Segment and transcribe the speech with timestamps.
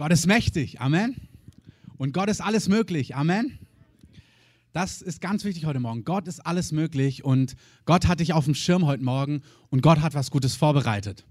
[0.00, 0.80] Gott ist mächtig.
[0.80, 1.14] Amen.
[1.98, 3.16] Und Gott ist alles möglich.
[3.16, 3.58] Amen.
[4.72, 6.04] Das ist ganz wichtig heute Morgen.
[6.04, 10.00] Gott ist alles möglich und Gott hat dich auf dem Schirm heute Morgen und Gott
[10.00, 11.26] hat was Gutes vorbereitet.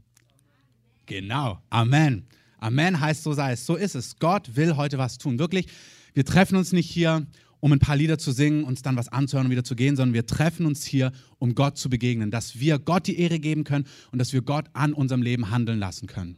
[1.08, 1.58] Genau.
[1.72, 2.28] Amen.
[2.60, 3.66] Amen heißt so sei es.
[3.66, 4.20] So ist es.
[4.20, 5.40] Gott will heute was tun.
[5.40, 5.66] Wirklich,
[6.14, 7.26] wir treffen uns nicht hier,
[7.62, 10.14] um ein paar Lieder zu singen, uns dann was anzuhören und wieder zu gehen, sondern
[10.14, 13.88] wir treffen uns hier, um Gott zu begegnen, dass wir Gott die Ehre geben können
[14.12, 16.38] und dass wir Gott an unserem Leben handeln lassen können.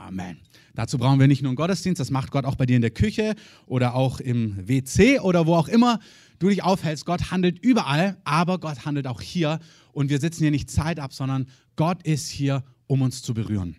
[0.00, 0.38] Amen.
[0.74, 2.90] Dazu brauchen wir nicht nur einen Gottesdienst, das macht Gott auch bei dir in der
[2.90, 3.34] Küche
[3.66, 6.00] oder auch im WC oder wo auch immer
[6.38, 7.04] du dich aufhältst.
[7.04, 9.60] Gott handelt überall, aber Gott handelt auch hier
[9.92, 13.76] und wir sitzen hier nicht Zeit ab, sondern Gott ist hier, um uns zu berühren.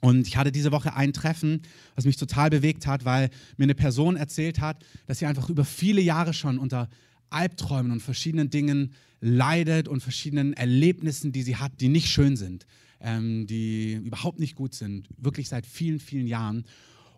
[0.00, 1.62] Und ich hatte diese Woche ein Treffen,
[1.96, 5.64] was mich total bewegt hat, weil mir eine Person erzählt hat, dass sie einfach über
[5.64, 6.88] viele Jahre schon unter
[7.28, 12.66] Albträumen und verschiedenen Dingen leidet und verschiedenen Erlebnissen, die sie hat, die nicht schön sind
[13.00, 16.64] ähm, die überhaupt nicht gut sind, wirklich seit vielen, vielen Jahren.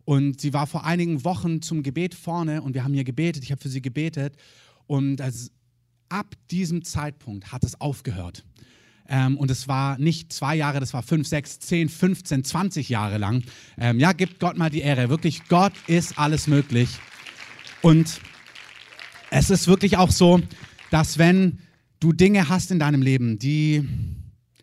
[0.05, 3.53] Und sie war vor einigen Wochen zum Gebet vorne und wir haben hier gebetet, ich
[3.53, 4.37] habe für sie gebetet.
[4.87, 5.49] Und also
[6.09, 8.45] ab diesem Zeitpunkt hat es aufgehört.
[9.09, 13.19] Ähm, und es war nicht zwei Jahre, das war fünf, sechs, zehn, 15, 20 Jahre
[13.19, 13.45] lang.
[13.79, 15.09] Ähm, ja, gibt Gott mal die Ehre.
[15.09, 16.89] Wirklich, Gott ist alles möglich.
[17.81, 18.21] Und
[19.31, 20.41] es ist wirklich auch so,
[20.91, 21.59] dass wenn
[22.01, 23.89] du Dinge hast in deinem Leben, die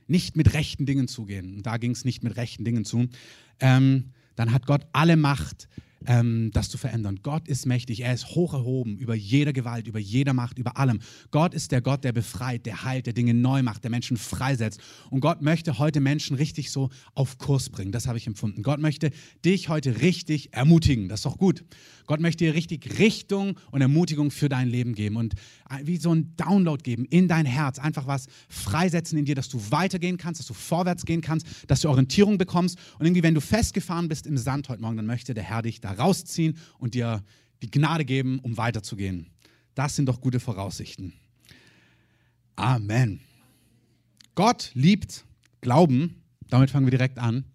[0.10, 3.08] nicht mit rechten Dingen zugehen, da ging es nicht mit rechten Dingen zu,
[3.60, 5.68] ähm, dann hat Gott alle Macht,
[6.06, 7.20] ähm, das zu verändern.
[7.24, 11.00] Gott ist mächtig, er ist hoch erhoben über jede Gewalt, über jede Macht, über allem.
[11.32, 14.80] Gott ist der Gott, der befreit, der heilt, der Dinge neu macht, der Menschen freisetzt.
[15.10, 17.92] Und Gott möchte heute Menschen richtig so auf Kurs bringen.
[17.92, 18.64] Das habe ich empfunden.
[18.64, 19.12] Gott möchte
[19.44, 21.10] dich heute richtig ermutigen.
[21.10, 21.64] Das ist doch gut.
[22.06, 25.36] Gott möchte dir richtig Richtung und Ermutigung für dein Leben geben und
[25.84, 27.78] wie so ein Download geben in dein Herz.
[27.78, 31.82] Einfach was freisetzen in dir, dass du weitergehen kannst, dass du vorwärts gehen kannst, dass
[31.82, 32.80] du Orientierung bekommst.
[32.98, 35.82] Und irgendwie, wenn du festgefahren bist im Sand heute Morgen, dann möchte der Herr dich
[35.82, 37.24] da rausziehen und dir
[37.62, 39.28] die Gnade geben, um weiterzugehen.
[39.76, 41.14] Das sind doch gute Voraussichten.
[42.56, 43.22] Amen.
[44.36, 45.26] Gott liebt
[45.62, 46.24] Glauben.
[46.50, 47.46] Damit fangen wir direkt an.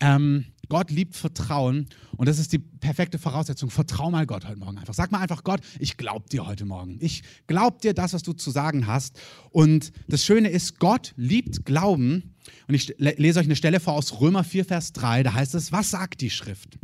[0.00, 3.70] Ähm, Gott liebt Vertrauen und das ist die perfekte Voraussetzung.
[3.70, 4.94] Vertrau mal Gott heute Morgen einfach.
[4.94, 6.98] Sag mal einfach, Gott, ich glaube dir heute Morgen.
[7.00, 9.20] Ich glaube dir das, was du zu sagen hast.
[9.50, 12.34] Und das Schöne ist, Gott liebt Glauben.
[12.68, 15.22] Und ich lese euch eine Stelle vor aus Römer 4, Vers 3.
[15.22, 16.78] Da heißt es, was sagt die Schrift?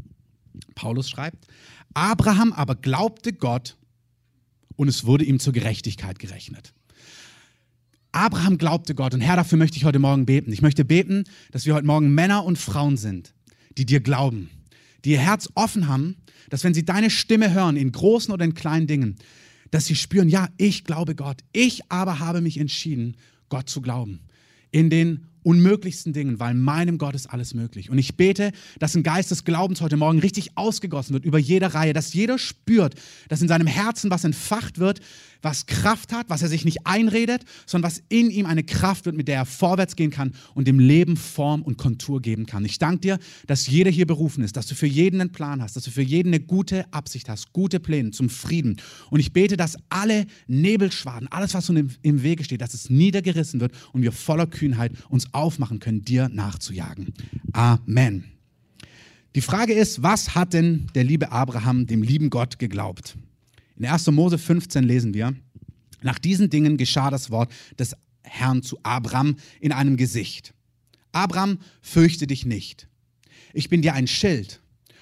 [0.72, 1.46] Paulus schreibt,
[1.94, 3.76] Abraham aber glaubte Gott
[4.76, 6.72] und es wurde ihm zur Gerechtigkeit gerechnet.
[8.12, 10.52] Abraham glaubte Gott und Herr, dafür möchte ich heute Morgen beten.
[10.52, 13.34] Ich möchte beten, dass wir heute Morgen Männer und Frauen sind,
[13.78, 14.50] die dir glauben,
[15.04, 16.16] die ihr Herz offen haben,
[16.50, 19.16] dass wenn sie deine Stimme hören, in großen oder in kleinen Dingen,
[19.70, 21.38] dass sie spüren, ja, ich glaube Gott.
[21.52, 23.16] Ich aber habe mich entschieden,
[23.48, 24.20] Gott zu glauben.
[24.70, 27.90] In den unmöglichsten Dingen, weil meinem Gott ist alles möglich.
[27.90, 31.74] Und ich bete, dass ein Geist des Glaubens heute Morgen richtig ausgegossen wird über jede
[31.74, 32.94] Reihe, dass jeder spürt,
[33.28, 35.00] dass in seinem Herzen was entfacht wird,
[35.42, 39.16] was Kraft hat, was er sich nicht einredet, sondern was in ihm eine Kraft wird,
[39.16, 42.64] mit der er vorwärts gehen kann und dem Leben Form und Kontur geben kann.
[42.64, 45.76] Ich danke dir, dass jeder hier berufen ist, dass du für jeden einen Plan hast,
[45.76, 48.76] dass du für jeden eine gute Absicht hast, gute Pläne zum Frieden.
[49.10, 53.60] Und ich bete, dass alle Nebelschwaden, alles, was uns im Wege steht, dass es niedergerissen
[53.60, 57.12] wird und wir voller Kühnheit uns aufmachen können, dir nachzujagen.
[57.52, 58.24] Amen.
[59.34, 63.16] Die Frage ist, was hat denn der liebe Abraham dem lieben Gott geglaubt?
[63.76, 64.06] In 1.
[64.08, 65.34] Mose 15 lesen wir,
[66.02, 70.54] nach diesen Dingen geschah das Wort des Herrn zu Abram in einem Gesicht.
[71.12, 72.88] Abram, fürchte dich nicht.
[73.52, 74.60] Ich bin dir ein Schild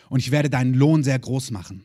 [0.08, 1.84] und ich werde deinen Lohn sehr groß machen.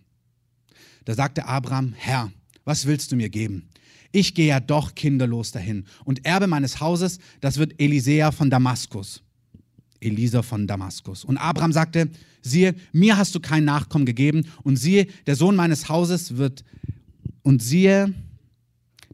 [1.06, 2.32] Da sagte Abram, Herr,
[2.64, 3.70] was willst du mir geben?
[4.16, 9.22] Ich gehe ja doch kinderlos dahin und Erbe meines Hauses, das wird Elisea von Damaskus.
[10.00, 11.26] Elisa von Damaskus.
[11.26, 12.10] Und Abraham sagte,
[12.42, 16.64] siehe, mir hast du kein Nachkommen gegeben und siehe, der Sohn meines Hauses wird,
[17.42, 18.14] und siehe,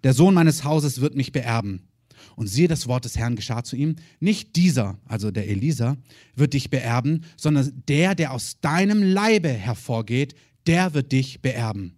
[0.03, 1.87] der Sohn meines Hauses wird mich beerben.
[2.35, 3.95] Und siehe, das Wort des Herrn geschah zu ihm.
[4.19, 5.97] Nicht dieser, also der Elisa,
[6.35, 10.35] wird dich beerben, sondern der, der aus deinem Leibe hervorgeht,
[10.67, 11.97] der wird dich beerben.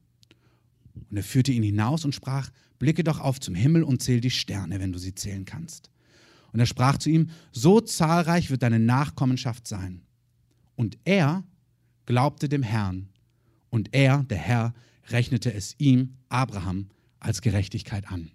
[1.09, 2.49] Und er führte ihn hinaus und sprach,
[2.83, 5.89] blicke doch auf zum Himmel und zähl die Sterne, wenn du sie zählen kannst.
[6.51, 10.01] Und er sprach zu ihm, so zahlreich wird deine Nachkommenschaft sein.
[10.75, 11.45] Und er
[12.05, 13.07] glaubte dem Herrn.
[13.69, 14.73] Und er, der Herr,
[15.11, 16.89] rechnete es ihm, Abraham,
[17.21, 18.31] als Gerechtigkeit an.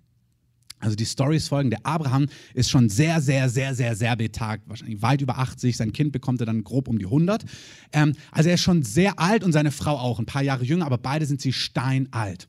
[0.81, 1.77] Also die Story ist folgende.
[1.85, 5.77] Abraham ist schon sehr, sehr, sehr, sehr, sehr betagt, wahrscheinlich weit über 80.
[5.77, 7.45] Sein Kind bekommt er dann grob um die 100.
[7.93, 10.87] Ähm, also er ist schon sehr alt und seine Frau auch, ein paar Jahre jünger,
[10.87, 12.49] aber beide sind sie steinalt.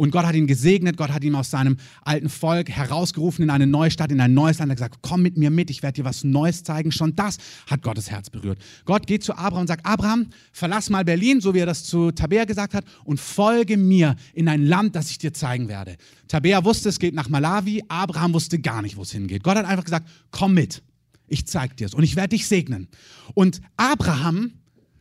[0.00, 3.66] Und Gott hat ihn gesegnet, Gott hat ihn aus seinem alten Volk herausgerufen in eine
[3.66, 4.70] neue Stadt, in ein neues Land.
[4.70, 6.90] Er hat gesagt, komm mit mir mit, ich werde dir was Neues zeigen.
[6.90, 7.36] Schon das
[7.66, 8.58] hat Gottes Herz berührt.
[8.86, 12.12] Gott geht zu Abraham und sagt, Abraham, verlass mal Berlin, so wie er das zu
[12.12, 15.98] Tabea gesagt hat, und folge mir in ein Land, das ich dir zeigen werde.
[16.28, 19.42] Tabea wusste, es geht nach Malawi, Abraham wusste gar nicht, wo es hingeht.
[19.42, 20.82] Gott hat einfach gesagt, komm mit,
[21.28, 22.88] ich zeig dir es und ich werde dich segnen.
[23.34, 24.52] Und Abraham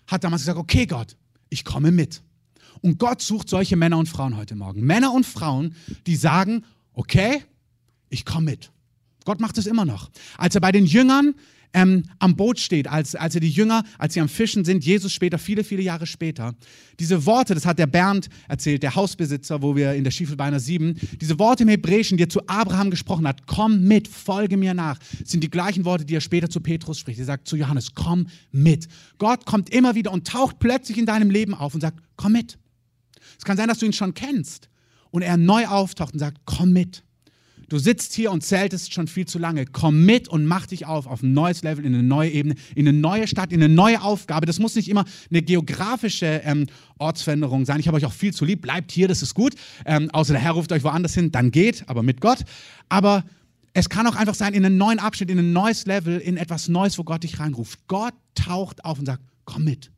[0.08, 1.16] hat damals gesagt, okay Gott,
[1.50, 2.22] ich komme mit.
[2.82, 4.82] Und Gott sucht solche Männer und Frauen heute Morgen.
[4.82, 5.76] Männer und Frauen,
[6.08, 7.44] die sagen, okay,
[8.10, 8.72] ich komme mit.
[9.26, 10.10] Gott macht es immer noch.
[10.38, 11.36] Als er bei den Jüngern
[11.74, 15.14] ähm, am Boot steht, als, als er die Jünger, als sie am Fischen sind, Jesus
[15.14, 16.56] später, viele, viele Jahre später,
[17.00, 20.96] diese Worte, das hat der Bernd erzählt, der Hausbesitzer, wo wir in der Schiefelbeiner 7,
[21.22, 24.98] diese Worte im Hebräischen, die er zu Abraham gesprochen hat, komm mit, folge mir nach,
[25.24, 27.20] sind die gleichen Worte, die er später zu Petrus spricht.
[27.20, 28.88] Er sagt zu Johannes, komm mit.
[29.18, 32.58] Gott kommt immer wieder und taucht plötzlich in deinem Leben auf und sagt, komm mit.
[33.40, 34.70] Es kann sein, dass du ihn schon kennst
[35.10, 37.04] und er neu auftaucht und sagt, komm mit.
[37.70, 39.66] Du sitzt hier und zeltest schon viel zu lange.
[39.66, 42.88] Komm mit und mach dich auf auf ein neues Level, in eine neue Ebene, in
[42.88, 44.48] eine neue Stadt, in eine neue Aufgabe.
[44.48, 46.66] Das muss nicht immer eine geografische ähm,
[46.98, 47.80] Ortsveränderung sein.
[47.80, 48.62] Ich habe euch auch viel zu lieb.
[48.62, 49.54] Bleibt hier, das ist gut.
[49.86, 52.40] Ähm, außer der Herr ruft euch woanders hin, dann geht, aber mit Gott.
[52.90, 53.24] Aber
[53.74, 56.70] es kann auch einfach sein, in einen neuen Abschnitt, in ein neues Level, in etwas
[56.70, 57.88] Neues, wo Gott dich reinruft.
[57.88, 59.92] Gott taucht auf und sagt, komm mit.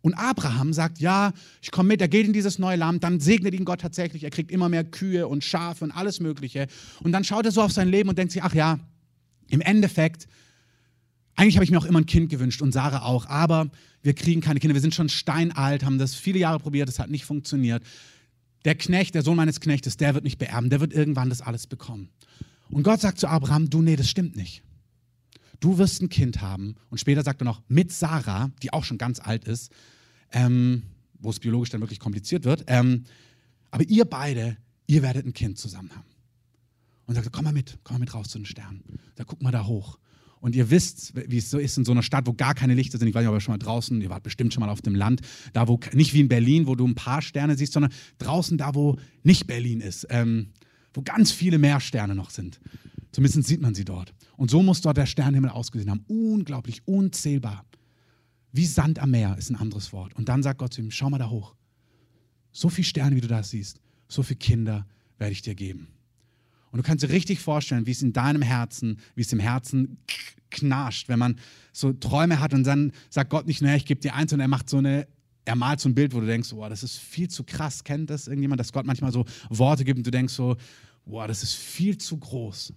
[0.00, 3.54] Und Abraham sagt, ja, ich komme mit, er geht in dieses neue Land, dann segnet
[3.54, 6.68] ihn Gott tatsächlich, er kriegt immer mehr Kühe und Schafe und alles Mögliche.
[7.00, 8.78] Und dann schaut er so auf sein Leben und denkt sich, ach ja,
[9.48, 10.28] im Endeffekt,
[11.34, 13.70] eigentlich habe ich mir auch immer ein Kind gewünscht und Sarah auch, aber
[14.02, 17.10] wir kriegen keine Kinder, wir sind schon steinalt, haben das viele Jahre probiert, das hat
[17.10, 17.82] nicht funktioniert.
[18.64, 21.66] Der Knecht, der Sohn meines Knechtes, der wird nicht beerben, der wird irgendwann das alles
[21.66, 22.08] bekommen.
[22.70, 24.62] Und Gott sagt zu Abraham, du, nee, das stimmt nicht.
[25.60, 26.76] Du wirst ein Kind haben.
[26.90, 29.72] Und später sagt er noch, mit Sarah, die auch schon ganz alt ist,
[30.32, 30.82] ähm,
[31.18, 32.64] wo es biologisch dann wirklich kompliziert wird.
[32.66, 33.04] Ähm,
[33.70, 34.56] aber ihr beide,
[34.86, 36.08] ihr werdet ein Kind zusammen haben.
[37.06, 38.82] Und sagt, komm mal mit, komm mal mit raus zu den Sternen.
[39.16, 39.98] Da guck mal da hoch.
[40.40, 42.98] Und ihr wisst, wie es so ist in so einer Stadt, wo gar keine Lichter
[42.98, 43.08] sind.
[43.08, 44.94] Ich weiß nicht, ob ihr schon mal draußen, ihr wart bestimmt schon mal auf dem
[44.94, 45.22] Land,
[45.52, 48.74] da wo, nicht wie in Berlin, wo du ein paar Sterne siehst, sondern draußen da,
[48.74, 50.50] wo nicht Berlin ist, ähm,
[50.94, 52.60] wo ganz viele mehr Sterne noch sind.
[53.12, 54.12] Zumindest sieht man sie dort.
[54.36, 56.04] Und so muss dort der Sternenhimmel ausgesehen haben.
[56.08, 57.64] Unglaublich, unzählbar.
[58.52, 60.14] Wie Sand am Meer ist ein anderes Wort.
[60.14, 61.54] Und dann sagt Gott zu ihm, schau mal da hoch.
[62.52, 64.86] So viele Sterne, wie du da siehst, so viele Kinder
[65.18, 65.88] werde ich dir geben.
[66.70, 69.98] Und du kannst dir richtig vorstellen, wie es in deinem Herzen, wie es im Herzen
[70.50, 71.38] knascht, wenn man
[71.72, 74.48] so Träume hat und dann sagt Gott nicht, naja, ich gebe dir eins und er
[74.48, 75.06] macht so eine,
[75.44, 77.84] er malt so ein Bild, wo du denkst, boah, das ist viel zu krass.
[77.84, 80.56] Kennt das irgendjemand, dass Gott manchmal so Worte gibt und du denkst so,
[81.04, 82.72] boah, das ist viel zu groß.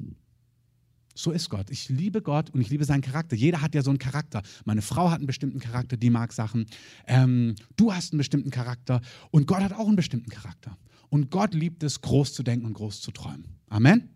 [1.15, 1.69] So ist Gott.
[1.69, 3.35] Ich liebe Gott und ich liebe seinen Charakter.
[3.35, 4.41] Jeder hat ja so einen Charakter.
[4.65, 6.65] Meine Frau hat einen bestimmten Charakter, die mag Sachen.
[7.07, 10.77] Ähm, du hast einen bestimmten Charakter und Gott hat auch einen bestimmten Charakter.
[11.09, 13.57] Und Gott liebt es, groß zu denken und groß zu träumen.
[13.67, 14.09] Amen.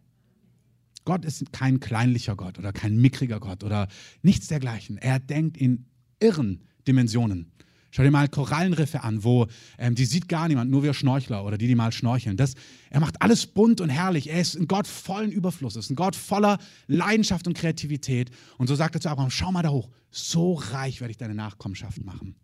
[1.04, 3.88] Gott ist kein kleinlicher Gott oder kein mickriger Gott oder
[4.24, 4.98] nichts dergleichen.
[4.98, 5.86] Er denkt in
[6.20, 7.52] irren Dimensionen.
[7.96, 9.48] Schau dir mal Korallenriffe an, wo
[9.78, 12.36] ähm, die sieht gar niemand, nur wir Schnorchler oder die, die mal schnorcheln.
[12.36, 12.56] Das,
[12.90, 14.30] er macht alles bunt und herrlich.
[14.30, 18.32] Er ist ein Gott vollen Überflusses, ein Gott voller Leidenschaft und Kreativität.
[18.58, 21.36] Und so sagt er zu Abraham: Schau mal da hoch, so reich werde ich deine
[21.36, 22.36] Nachkommenschaft machen.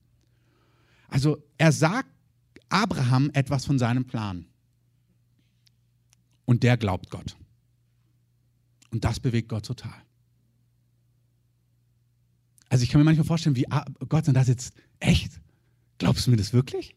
[1.10, 2.08] Also er sagt
[2.70, 4.46] Abraham etwas von seinem Plan.
[6.46, 7.36] Und der glaubt Gott.
[8.90, 10.02] Und das bewegt Gott total.
[12.70, 13.66] Also ich kann mir manchmal vorstellen, wie
[14.08, 15.41] Gott und das jetzt echt.
[16.02, 16.96] Glaubst du mir das wirklich?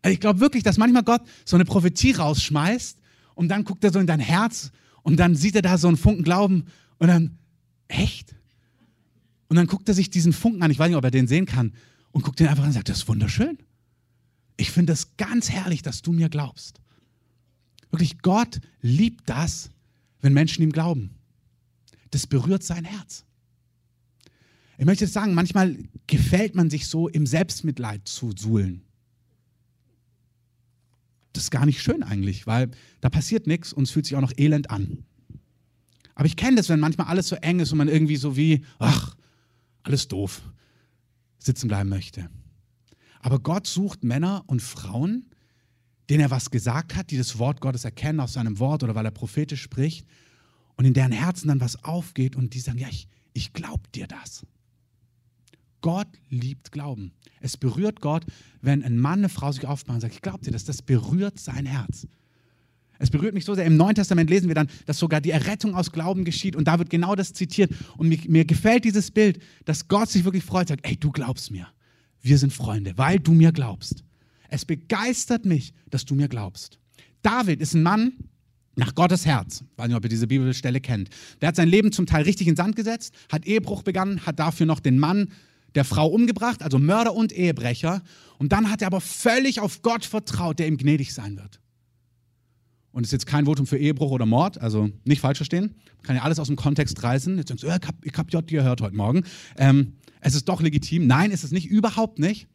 [0.00, 3.00] Also ich glaube wirklich, dass manchmal Gott so eine Prophetie rausschmeißt
[3.34, 4.70] und dann guckt er so in dein Herz
[5.02, 6.66] und dann sieht er da so einen Funken Glauben
[6.98, 7.38] und dann,
[7.88, 8.36] echt?
[9.48, 11.46] Und dann guckt er sich diesen Funken an, ich weiß nicht, ob er den sehen
[11.46, 11.72] kann,
[12.12, 13.58] und guckt den einfach an und sagt, das ist wunderschön.
[14.56, 16.80] Ich finde es ganz herrlich, dass du mir glaubst.
[17.90, 19.70] Wirklich, Gott liebt das,
[20.20, 21.16] wenn Menschen ihm glauben.
[22.12, 23.24] Das berührt sein Herz.
[24.82, 28.82] Ich möchte sagen, manchmal gefällt man sich so im Selbstmitleid zu suhlen.
[31.32, 32.68] Das ist gar nicht schön eigentlich, weil
[33.00, 35.04] da passiert nichts und es fühlt sich auch noch elend an.
[36.16, 38.64] Aber ich kenne das, wenn manchmal alles so eng ist und man irgendwie so wie,
[38.80, 39.14] ach,
[39.84, 40.42] alles doof,
[41.38, 42.28] sitzen bleiben möchte.
[43.20, 45.30] Aber Gott sucht Männer und Frauen,
[46.10, 49.04] denen er was gesagt hat, die das Wort Gottes erkennen aus seinem Wort oder weil
[49.04, 50.08] er prophetisch spricht
[50.74, 54.08] und in deren Herzen dann was aufgeht und die sagen, ja, ich, ich glaube dir
[54.08, 54.44] das.
[55.82, 57.12] Gott liebt Glauben.
[57.40, 58.24] Es berührt Gott,
[58.62, 61.38] wenn ein Mann, eine Frau sich aufmacht und sagt, ich glaube dir das, das berührt
[61.38, 62.06] sein Herz.
[62.98, 63.64] Es berührt mich so sehr.
[63.64, 66.54] Im Neuen Testament lesen wir dann, dass sogar die Errettung aus Glauben geschieht.
[66.54, 67.72] Und da wird genau das zitiert.
[67.96, 71.50] Und mir, mir gefällt dieses Bild, dass Gott sich wirklich freut, sagt, ey, du glaubst
[71.50, 71.66] mir.
[72.20, 74.04] Wir sind Freunde, weil du mir glaubst.
[74.48, 76.78] es begeistert mich, dass du mir glaubst.
[77.22, 78.12] David ist ein Mann
[78.76, 79.64] nach Gottes Herz.
[79.68, 81.10] Ich weiß nicht, ob ihr diese Bibelstelle kennt.
[81.40, 84.66] Der hat sein Leben zum Teil richtig in Sand gesetzt, hat Ehebruch begangen, hat dafür
[84.66, 85.28] noch den Mann
[85.74, 88.02] der Frau umgebracht, also Mörder und Ehebrecher.
[88.38, 91.60] Und dann hat er aber völlig auf Gott vertraut, der ihm gnädig sein wird.
[92.92, 95.74] Und es ist jetzt kein Votum für Ehebruch oder Mord, also nicht falsch verstehen.
[96.02, 97.38] Kann ja alles aus dem Kontext reißen.
[97.38, 99.24] Jetzt denkst du, ich habe ich hab J gehört heute Morgen.
[99.56, 101.06] Ähm, es ist doch legitim.
[101.06, 102.48] Nein, ist es nicht, überhaupt nicht.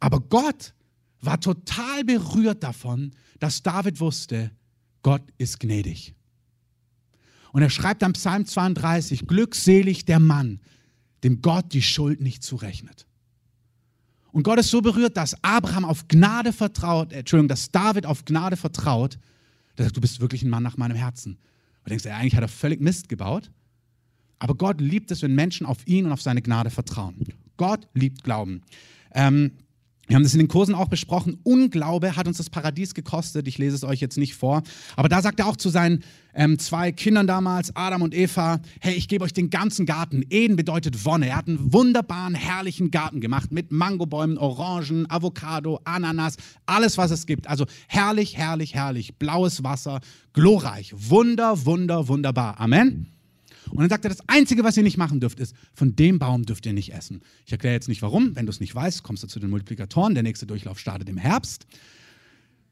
[0.00, 0.74] Aber Gott
[1.20, 4.50] war total berührt davon, dass David wusste,
[5.02, 6.14] Gott ist gnädig.
[7.52, 10.60] Und er schreibt am Psalm 32, glückselig der Mann,
[11.24, 13.06] dem Gott die Schuld nicht zurechnet.
[14.30, 18.24] Und Gott ist so berührt, dass Abraham auf Gnade vertraut, äh, Entschuldigung, dass David auf
[18.24, 19.18] Gnade vertraut,
[19.78, 21.34] der sagt, du bist wirklich ein Mann nach meinem Herzen.
[21.34, 21.40] Und
[21.84, 23.50] du denkst, er eigentlich hat er völlig Mist gebaut.
[24.38, 27.16] Aber Gott liebt es, wenn Menschen auf ihn und auf seine Gnade vertrauen.
[27.56, 28.62] Gott liebt Glauben.
[29.12, 29.52] Ähm,
[30.06, 31.38] wir haben das in den Kursen auch besprochen.
[31.42, 33.48] Unglaube hat uns das Paradies gekostet.
[33.48, 34.62] Ich lese es euch jetzt nicht vor.
[34.96, 38.94] Aber da sagt er auch zu seinen ähm, zwei Kindern damals, Adam und Eva, hey,
[38.94, 40.24] ich gebe euch den ganzen Garten.
[40.30, 41.28] Eden bedeutet Wonne.
[41.28, 47.26] Er hat einen wunderbaren, herrlichen Garten gemacht mit Mangobäumen, Orangen, Avocado, Ananas, alles, was es
[47.26, 47.46] gibt.
[47.46, 49.16] Also herrlich, herrlich, herrlich.
[49.16, 50.00] Blaues Wasser,
[50.32, 50.92] glorreich.
[50.96, 52.60] Wunder, wunder, wunderbar.
[52.60, 53.14] Amen.
[53.70, 56.44] Und dann sagt er, das Einzige, was ihr nicht machen dürft, ist, von dem Baum
[56.44, 57.22] dürft ihr nicht essen.
[57.46, 58.36] Ich erkläre jetzt nicht warum.
[58.36, 60.14] Wenn du es nicht weißt, kommst du zu den Multiplikatoren.
[60.14, 61.66] Der nächste Durchlauf startet im Herbst.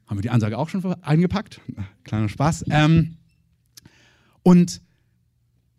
[0.06, 1.61] Haben wir die Ansage auch schon eingepackt?
[2.04, 2.66] Kleiner Spaß.
[2.70, 3.16] Ähm,
[4.42, 4.82] und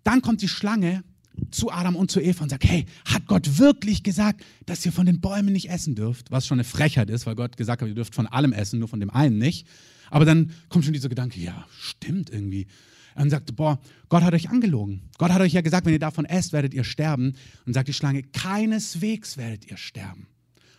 [0.04, 1.04] dann kommt die Schlange
[1.52, 5.06] zu Adam und zu Eva und sagt, hey, hat Gott wirklich gesagt, dass ihr von
[5.06, 6.32] den Bäumen nicht essen dürft?
[6.32, 8.88] Was schon eine Frechheit ist, weil Gott gesagt hat, ihr dürft von allem essen, nur
[8.88, 9.68] von dem einen nicht.
[10.10, 12.68] Aber dann kommt schon dieser Gedanke, ja, stimmt irgendwie
[13.16, 13.80] und sagt, boah,
[14.10, 15.10] Gott hat euch angelogen.
[15.18, 17.34] Gott hat euch ja gesagt, wenn ihr davon esst, werdet ihr sterben.
[17.66, 20.28] Und sagt die Schlange, keineswegs werdet ihr sterben,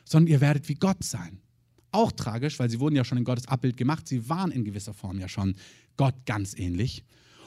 [0.04, 1.38] sondern ihr werdet wie Gott sein.
[1.92, 4.08] Auch tragisch, weil sie wurden ja schon in Gottes Abbild gemacht.
[4.08, 5.54] Sie waren in gewisser Form ja schon
[5.96, 7.04] Gott ganz ähnlich.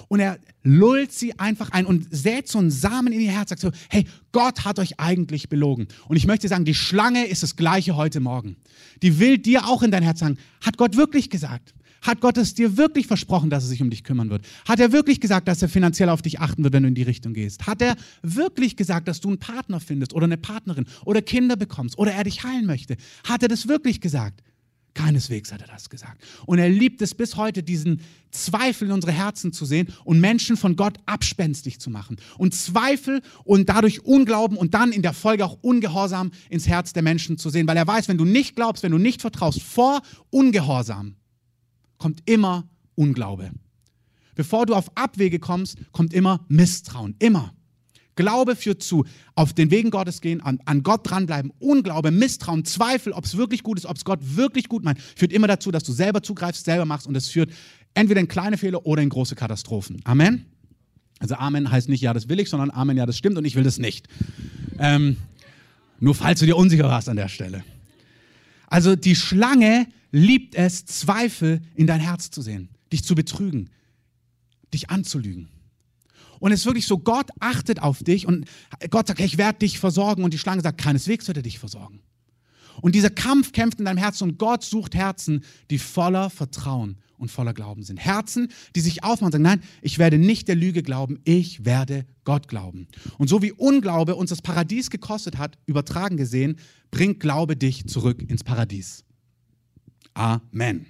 [0.08, 3.62] Und er lullt sie einfach ein und sät so einen Samen in ihr Herz, sagt
[3.62, 5.88] so, hey, Gott hat euch eigentlich belogen.
[6.08, 8.56] Und ich möchte sagen, die Schlange ist das gleiche heute Morgen.
[9.02, 11.74] Die will dir auch in dein Herz sagen, hat Gott wirklich gesagt?
[12.02, 14.46] Hat Gott es dir wirklich versprochen, dass er sich um dich kümmern wird?
[14.68, 17.04] Hat er wirklich gesagt, dass er finanziell auf dich achten wird, wenn du in die
[17.04, 17.68] Richtung gehst?
[17.68, 21.98] Hat er wirklich gesagt, dass du einen Partner findest oder eine Partnerin oder Kinder bekommst
[21.98, 22.98] oder er dich heilen möchte?
[23.24, 24.44] Hat er das wirklich gesagt?
[24.98, 26.24] Keineswegs hat er das gesagt.
[26.48, 28.02] Und er liebt es bis heute, diesen
[28.32, 32.18] Zweifel in unsere Herzen zu sehen und Menschen von Gott abspenstig zu machen.
[32.38, 37.04] Und Zweifel und dadurch Unglauben und dann in der Folge auch Ungehorsam ins Herz der
[37.04, 37.68] Menschen zu sehen.
[37.68, 40.02] Weil er weiß, wenn du nicht glaubst, wenn du nicht vertraust, vor
[40.32, 41.16] Ungehorsam
[41.98, 43.52] kommt immer Unglaube.
[44.36, 47.16] Bevor du auf Abwege kommst, kommt immer Misstrauen.
[47.20, 47.54] Immer.
[48.16, 51.54] Glaube führt zu, auf den Wegen Gottes gehen, an, an Gott dranbleiben.
[51.60, 55.32] Unglaube, Misstrauen, Zweifel, ob es wirklich gut ist, ob es Gott wirklich gut meint, führt
[55.32, 57.52] immer dazu, dass du selber zugreifst, selber machst und es führt
[57.94, 60.02] entweder in kleine Fehler oder in große Katastrophen.
[60.04, 60.46] Amen.
[61.20, 63.56] Also Amen heißt nicht, ja, das will ich, sondern Amen, ja, das stimmt und ich
[63.56, 64.08] will das nicht.
[64.80, 65.18] Ähm,
[66.00, 67.64] nur falls du dir unsicher warst an der Stelle.
[68.68, 73.70] Also die Schlange liebt es, Zweifel in dein Herz zu sehen, dich zu betrügen,
[74.74, 75.50] dich anzulügen.
[76.40, 78.46] Und es ist wirklich so, Gott achtet auf dich und
[78.92, 82.02] Gott sagt, ich werde dich versorgen und die Schlange sagt, keineswegs wird er dich versorgen.
[82.82, 87.32] Und dieser Kampf kämpft in deinem Herzen und Gott sucht Herzen, die voller Vertrauen und
[87.32, 87.98] voller Glauben sind.
[87.98, 92.06] Herzen, die sich aufmachen und sagen, nein, ich werde nicht der Lüge glauben, ich werde
[92.24, 92.88] Gott glauben.
[93.18, 96.58] Und so wie Unglaube uns das Paradies gekostet hat, übertragen gesehen,
[96.92, 99.04] bringt Glaube dich zurück ins Paradies.
[100.14, 100.88] Amen.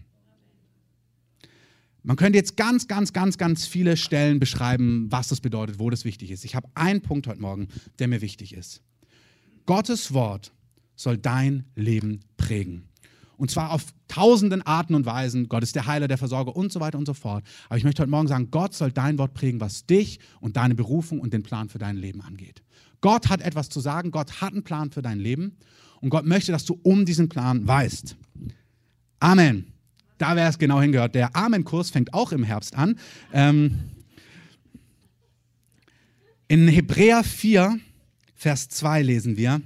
[2.04, 6.06] Man könnte jetzt ganz, ganz, ganz, ganz viele Stellen beschreiben, was das bedeutet, wo das
[6.06, 6.46] wichtig ist.
[6.46, 7.68] Ich habe einen Punkt heute Morgen,
[8.00, 8.82] der mir wichtig ist.
[9.66, 10.54] Gottes Wort
[10.96, 12.88] soll dein Leben prägen.
[13.38, 15.48] Und zwar auf tausenden Arten und Weisen.
[15.48, 17.44] Gott ist der Heiler, der Versorger und so weiter und so fort.
[17.70, 20.76] Aber ich möchte heute Morgen sagen, Gott soll dein Wort prägen, was dich und deine
[20.76, 22.64] Berufung und den Plan für dein Leben angeht.
[23.00, 25.56] Gott hat etwas zu sagen, Gott hat einen Plan für dein Leben
[26.02, 28.16] und Gott möchte, dass du um diesen Plan weißt.
[29.20, 29.72] Amen.
[30.18, 31.14] Da wäre es genau hingehört.
[31.14, 32.98] Der Amen-Kurs fängt auch im Herbst an.
[33.32, 33.80] Ähm,
[36.48, 37.80] in Hebräer 4,
[38.36, 39.62] Vers 2 lesen wir,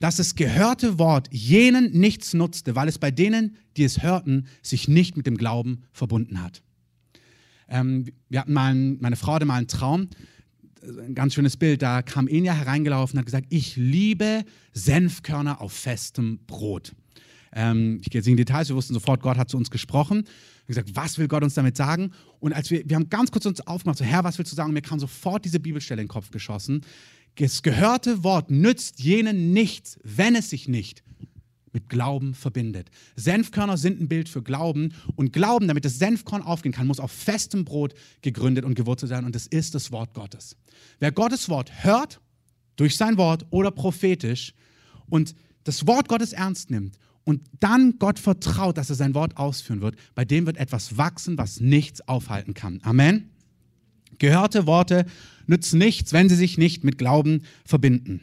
[0.00, 4.88] dass das gehörte Wort jenen nichts nutzte, weil es bei denen, die es hörten, sich
[4.88, 6.62] nicht mit dem Glauben verbunden hat.
[7.68, 10.08] Ähm, wir hatten mal, ein, meine Frau hatte mal einen Traum,
[10.82, 15.72] ein ganz schönes Bild, da kam Enya hereingelaufen und hat gesagt, ich liebe Senfkörner auf
[15.72, 16.94] festem Brot.
[17.52, 20.24] Ähm, ich gehe jetzt in Details, wir wussten sofort, Gott hat zu uns gesprochen.
[20.66, 22.12] Wir haben gesagt, was will Gott uns damit sagen?
[22.38, 24.70] Und als wir, wir haben ganz kurz uns aufgemacht, so, Herr, was willst du sagen?
[24.70, 26.82] Und mir kam sofort diese Bibelstelle in den Kopf geschossen.
[27.36, 31.02] Das gehörte Wort nützt jenen nichts, wenn es sich nicht
[31.76, 32.90] mit Glauben verbindet.
[33.16, 37.12] Senfkörner sind ein Bild für Glauben und Glauben, damit das Senfkorn aufgehen kann, muss auf
[37.12, 40.56] festem Brot gegründet und gewurzelt sein und das ist das Wort Gottes.
[40.98, 42.20] Wer Gottes Wort hört,
[42.76, 44.54] durch sein Wort oder prophetisch
[45.10, 49.82] und das Wort Gottes ernst nimmt und dann Gott vertraut, dass er sein Wort ausführen
[49.82, 52.80] wird, bei dem wird etwas wachsen, was nichts aufhalten kann.
[52.84, 53.35] Amen.
[54.18, 55.06] Gehörte Worte
[55.46, 58.20] nützen nichts, wenn sie sich nicht mit Glauben verbinden.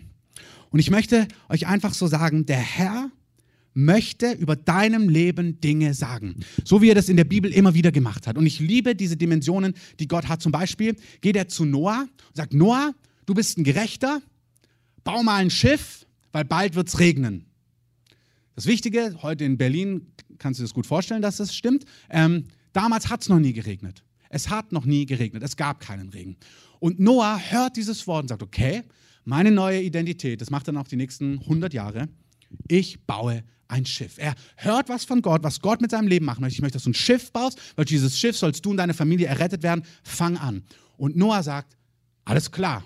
[0.69, 3.11] Und ich möchte euch einfach so sagen, der Herr
[3.73, 6.35] möchte über deinem Leben Dinge sagen.
[6.63, 8.37] So wie er das in der Bibel immer wieder gemacht hat.
[8.37, 10.41] Und ich liebe diese Dimensionen, die Gott hat.
[10.41, 12.93] Zum Beispiel geht er zu Noah und sagt, Noah,
[13.25, 14.21] du bist ein Gerechter,
[15.03, 17.45] bau mal ein Schiff, weil bald wird es regnen.
[18.55, 20.07] Das Wichtige, heute in Berlin
[20.37, 21.85] kannst du dir das gut vorstellen, dass das stimmt.
[22.09, 24.03] Ähm, damals hat es noch nie geregnet.
[24.33, 25.43] Es hat noch nie geregnet.
[25.43, 26.37] Es gab keinen Regen.
[26.79, 28.81] Und Noah hört dieses Wort und sagt, okay,
[29.25, 32.09] meine neue Identität, das macht er noch die nächsten 100 Jahre,
[32.67, 34.17] ich baue ein Schiff.
[34.17, 36.55] Er hört was von Gott, was Gott mit seinem Leben machen möchte.
[36.55, 39.27] Ich möchte, dass du ein Schiff baust, weil dieses Schiff sollst du und deine Familie
[39.27, 39.83] errettet werden.
[40.03, 40.63] Fang an.
[40.97, 41.77] Und Noah sagt,
[42.25, 42.83] alles klar.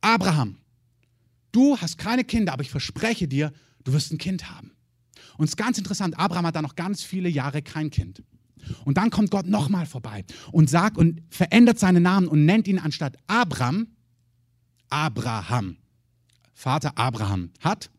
[0.00, 0.56] Abraham,
[1.52, 3.52] du hast keine Kinder, aber ich verspreche dir,
[3.84, 4.72] du wirst ein Kind haben.
[5.38, 8.22] Und es ist ganz interessant, Abraham hat da noch ganz viele Jahre kein Kind.
[8.84, 12.78] Und dann kommt Gott nochmal vorbei und sagt und verändert seinen Namen und nennt ihn
[12.78, 13.88] anstatt Abram,
[14.88, 15.76] Abraham.
[16.54, 17.90] Vater Abraham hat,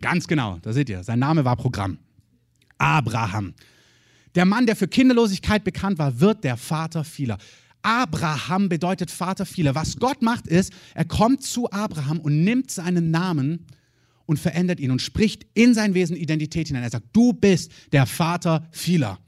[0.00, 1.98] ganz genau, da seht ihr, sein Name war Programm.
[2.78, 3.54] Abraham.
[4.34, 7.38] Der Mann, der für Kinderlosigkeit bekannt war, wird der Vater vieler.
[7.82, 9.74] Abraham bedeutet Vater vieler.
[9.74, 13.66] Was Gott macht ist, er kommt zu Abraham und nimmt seinen Namen
[14.26, 16.82] und verändert ihn und spricht in sein Wesen Identität hinein.
[16.82, 19.18] Er sagt, du bist der Vater vieler.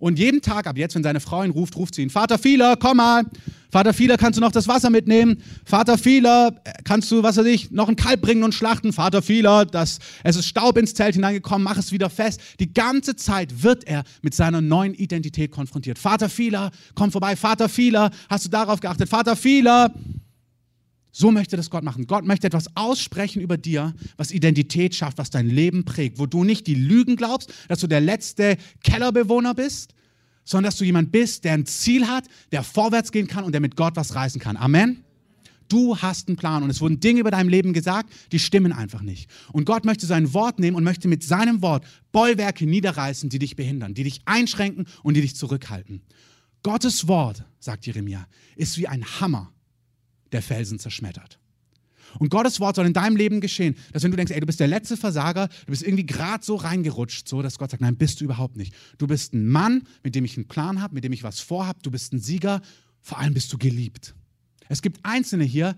[0.00, 2.76] Und jeden Tag, ab jetzt, wenn seine Frau ihn ruft, ruft sie ihn, Vater Fieler,
[2.76, 3.22] komm mal.
[3.70, 5.42] Vater Fieler, kannst du noch das Wasser mitnehmen?
[5.64, 8.92] Vater Fieler, kannst du, was weiß ich, noch ein Kalb bringen und schlachten?
[8.92, 12.40] Vater Fieler, das, es ist Staub ins Zelt hineingekommen, mach es wieder fest.
[12.58, 15.98] Die ganze Zeit wird er mit seiner neuen Identität konfrontiert.
[15.98, 17.36] Vater Fieler, komm vorbei.
[17.36, 19.08] Vater Fieler, hast du darauf geachtet?
[19.08, 19.94] Vater Fieler,
[21.12, 22.06] so möchte das Gott machen.
[22.06, 26.44] Gott möchte etwas aussprechen über dir, was Identität schafft, was dein Leben prägt, wo du
[26.44, 29.94] nicht die Lügen glaubst, dass du der letzte Kellerbewohner bist,
[30.44, 33.60] sondern dass du jemand bist, der ein Ziel hat, der vorwärts gehen kann und der
[33.60, 34.56] mit Gott was reißen kann.
[34.56, 35.04] Amen.
[35.68, 39.02] Du hast einen Plan und es wurden Dinge über deinem Leben gesagt, die stimmen einfach
[39.02, 39.30] nicht.
[39.52, 43.54] Und Gott möchte sein Wort nehmen und möchte mit seinem Wort Bollwerke niederreißen, die dich
[43.54, 46.02] behindern, die dich einschränken und die dich zurückhalten.
[46.64, 49.52] Gottes Wort, sagt Jeremia, ist wie ein Hammer
[50.32, 51.38] der Felsen zerschmettert.
[52.18, 54.60] Und Gottes Wort soll in deinem Leben geschehen, dass wenn du denkst, ey, du bist
[54.60, 58.20] der letzte Versager, du bist irgendwie gerade so reingerutscht, so dass Gott sagt, nein, bist
[58.20, 58.74] du überhaupt nicht.
[58.98, 61.82] Du bist ein Mann, mit dem ich einen Plan habe, mit dem ich was vorhab,
[61.82, 62.62] du bist ein Sieger,
[63.00, 64.14] vor allem bist du geliebt.
[64.68, 65.76] Es gibt Einzelne hier,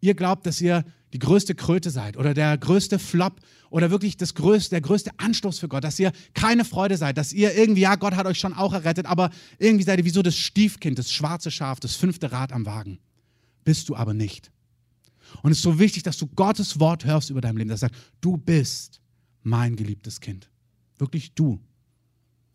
[0.00, 4.34] ihr glaubt, dass ihr die größte Kröte seid oder der größte Flop oder wirklich das
[4.34, 7.96] größte, der größte Anstoß für Gott, dass ihr keine Freude seid, dass ihr irgendwie, ja,
[7.96, 11.12] Gott hat euch schon auch errettet, aber irgendwie seid ihr wie so das Stiefkind, das
[11.12, 13.00] schwarze Schaf, das fünfte Rad am Wagen
[13.70, 14.50] bist du aber nicht.
[15.44, 17.94] Und es ist so wichtig, dass du Gottes Wort hörst über dein Leben, das sagt,
[18.20, 19.00] du bist
[19.44, 20.50] mein geliebtes Kind.
[20.98, 21.50] Wirklich du.
[21.52, 21.60] Und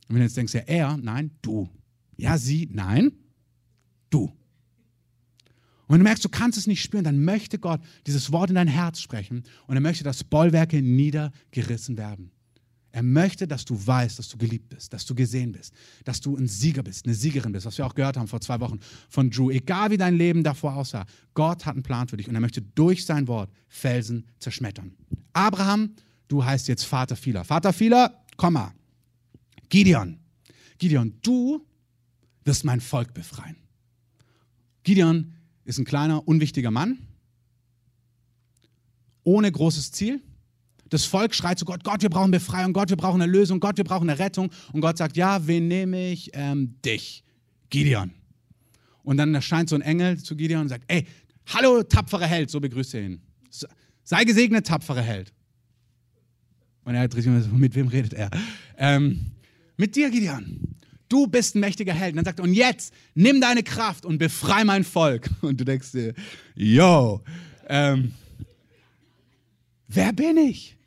[0.10, 1.70] wenn du jetzt denkst, ja, er, nein, du.
[2.18, 3.14] Ja, sie, nein,
[4.10, 4.24] du.
[4.24, 4.34] Und
[5.88, 8.68] wenn du merkst, du kannst es nicht spüren, dann möchte Gott dieses Wort in dein
[8.68, 12.30] Herz sprechen und er möchte, dass Bollwerke niedergerissen werden.
[12.96, 15.74] Er möchte, dass du weißt, dass du geliebt bist, dass du gesehen bist,
[16.06, 18.58] dass du ein Sieger bist, eine Siegerin bist, was wir auch gehört haben vor zwei
[18.62, 18.80] Wochen
[19.10, 19.52] von Drew.
[19.52, 22.62] Egal wie dein Leben davor aussah, Gott hat einen Plan für dich und er möchte
[22.62, 24.94] durch sein Wort Felsen zerschmettern.
[25.34, 25.94] Abraham,
[26.30, 27.44] du heißt jetzt Vater vieler.
[27.44, 28.74] Vater vieler, Komma.
[29.68, 30.18] Gideon.
[30.78, 31.66] Gideon, du
[32.46, 33.58] wirst mein Volk befreien.
[34.84, 35.34] Gideon
[35.66, 37.00] ist ein kleiner, unwichtiger Mann,
[39.26, 40.22] ohne großes Ziel
[40.90, 43.78] das Volk schreit zu Gott, Gott, wir brauchen Befreiung, Gott, wir brauchen eine Lösung, Gott,
[43.78, 44.52] wir brauchen eine Rettung.
[44.72, 46.32] Und Gott sagt, ja, wen nehme ich?
[46.34, 47.24] Ähm, dich,
[47.70, 48.12] Gideon.
[49.04, 51.06] Und dann erscheint so ein Engel zu Gideon und sagt, ey,
[51.48, 53.22] hallo, tapferer Held, so begrüßt er ihn.
[54.04, 55.34] Sei gesegnet, tapferer Held.
[56.84, 58.30] Und er hat richtig, mit wem redet er?
[58.78, 59.32] Ähm,
[59.78, 60.76] mit dir, Gideon.
[61.10, 62.14] Du bist ein mächtiger Held.
[62.14, 65.30] Und dann sagt er, und jetzt nimm deine Kraft und befrei mein Volk.
[65.42, 66.14] Und du denkst dir,
[66.56, 67.22] yo,
[67.68, 68.14] ähm,
[69.88, 70.78] wer bin ich?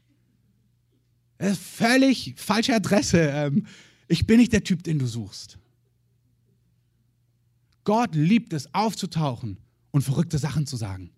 [1.39, 3.21] Das ist völlig falsche Adresse.
[3.21, 3.67] Ähm,
[4.09, 5.59] ich bin nicht der Typ, den du suchst.
[7.85, 9.59] Gott liebt es, aufzutauchen
[9.93, 11.11] und verrückte Sachen zu sagen.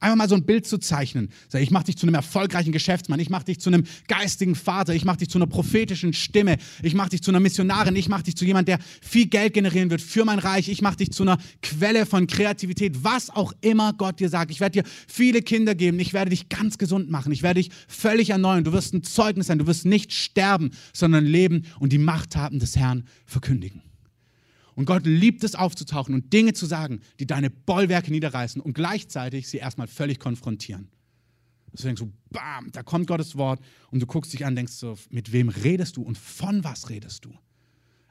[0.00, 1.30] Einfach mal so ein Bild zu zeichnen.
[1.48, 4.94] Sag, ich mache dich zu einem erfolgreichen Geschäftsmann, ich mache dich zu einem geistigen Vater,
[4.94, 8.24] ich mache dich zu einer prophetischen Stimme, ich mache dich zu einer Missionarin, ich mache
[8.24, 11.22] dich zu jemand, der viel Geld generieren wird für mein Reich, ich mache dich zu
[11.22, 14.50] einer Quelle von Kreativität, was auch immer Gott dir sagt.
[14.50, 17.70] Ich werde dir viele Kinder geben, ich werde dich ganz gesund machen, ich werde dich
[17.88, 21.98] völlig erneuern, du wirst ein Zeugnis sein, du wirst nicht sterben, sondern leben und die
[21.98, 23.85] Machttaten des Herrn verkündigen.
[24.76, 29.48] Und Gott liebt es aufzutauchen und Dinge zu sagen, die deine Bollwerke niederreißen und gleichzeitig
[29.48, 30.88] sie erstmal völlig konfrontieren.
[31.72, 33.60] Deswegen so, bam, da kommt Gottes Wort
[33.90, 37.24] und du guckst dich an, denkst so, mit wem redest du und von was redest
[37.24, 37.34] du?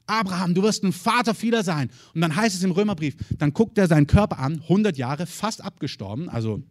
[0.07, 1.89] Abraham, du wirst ein Vater vieler sein.
[2.13, 5.63] Und dann heißt es im Römerbrief, dann guckt er seinen Körper an, 100 Jahre, fast
[5.63, 6.29] abgestorben.
[6.29, 6.61] Also,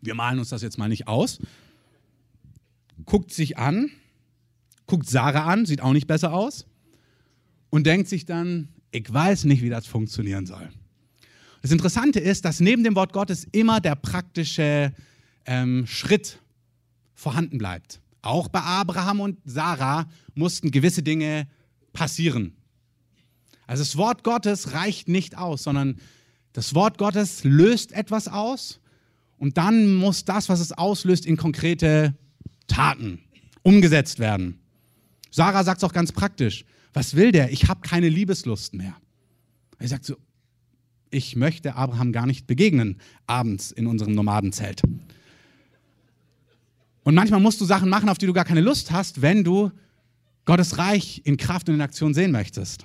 [0.00, 1.38] wir malen uns das jetzt mal nicht aus.
[3.04, 3.90] Guckt sich an,
[4.86, 6.66] guckt Sarah an, sieht auch nicht besser aus.
[7.70, 10.68] Und denkt sich dann, ich weiß nicht, wie das funktionieren soll.
[11.62, 14.92] Das Interessante ist, dass neben dem Wort Gottes immer der praktische
[15.46, 16.38] ähm, Schritt
[17.14, 18.00] vorhanden bleibt.
[18.20, 21.48] Auch bei Abraham und Sarah mussten gewisse Dinge
[21.92, 22.54] passieren.
[23.66, 25.98] Also das Wort Gottes reicht nicht aus, sondern
[26.52, 28.80] das Wort Gottes löst etwas aus
[29.38, 32.14] und dann muss das, was es auslöst, in konkrete
[32.66, 33.20] Taten
[33.62, 34.60] umgesetzt werden.
[35.30, 36.64] Sarah sagt es auch ganz praktisch.
[36.92, 37.52] Was will der?
[37.52, 38.94] Ich habe keine Liebeslust mehr.
[39.78, 40.16] Er sagt so,
[41.10, 44.82] ich möchte Abraham gar nicht begegnen abends in unserem Nomadenzelt.
[47.04, 49.70] Und manchmal musst du Sachen machen, auf die du gar keine Lust hast, wenn du
[50.44, 52.84] Gottes Reich in Kraft und in Aktion sehen möchtest.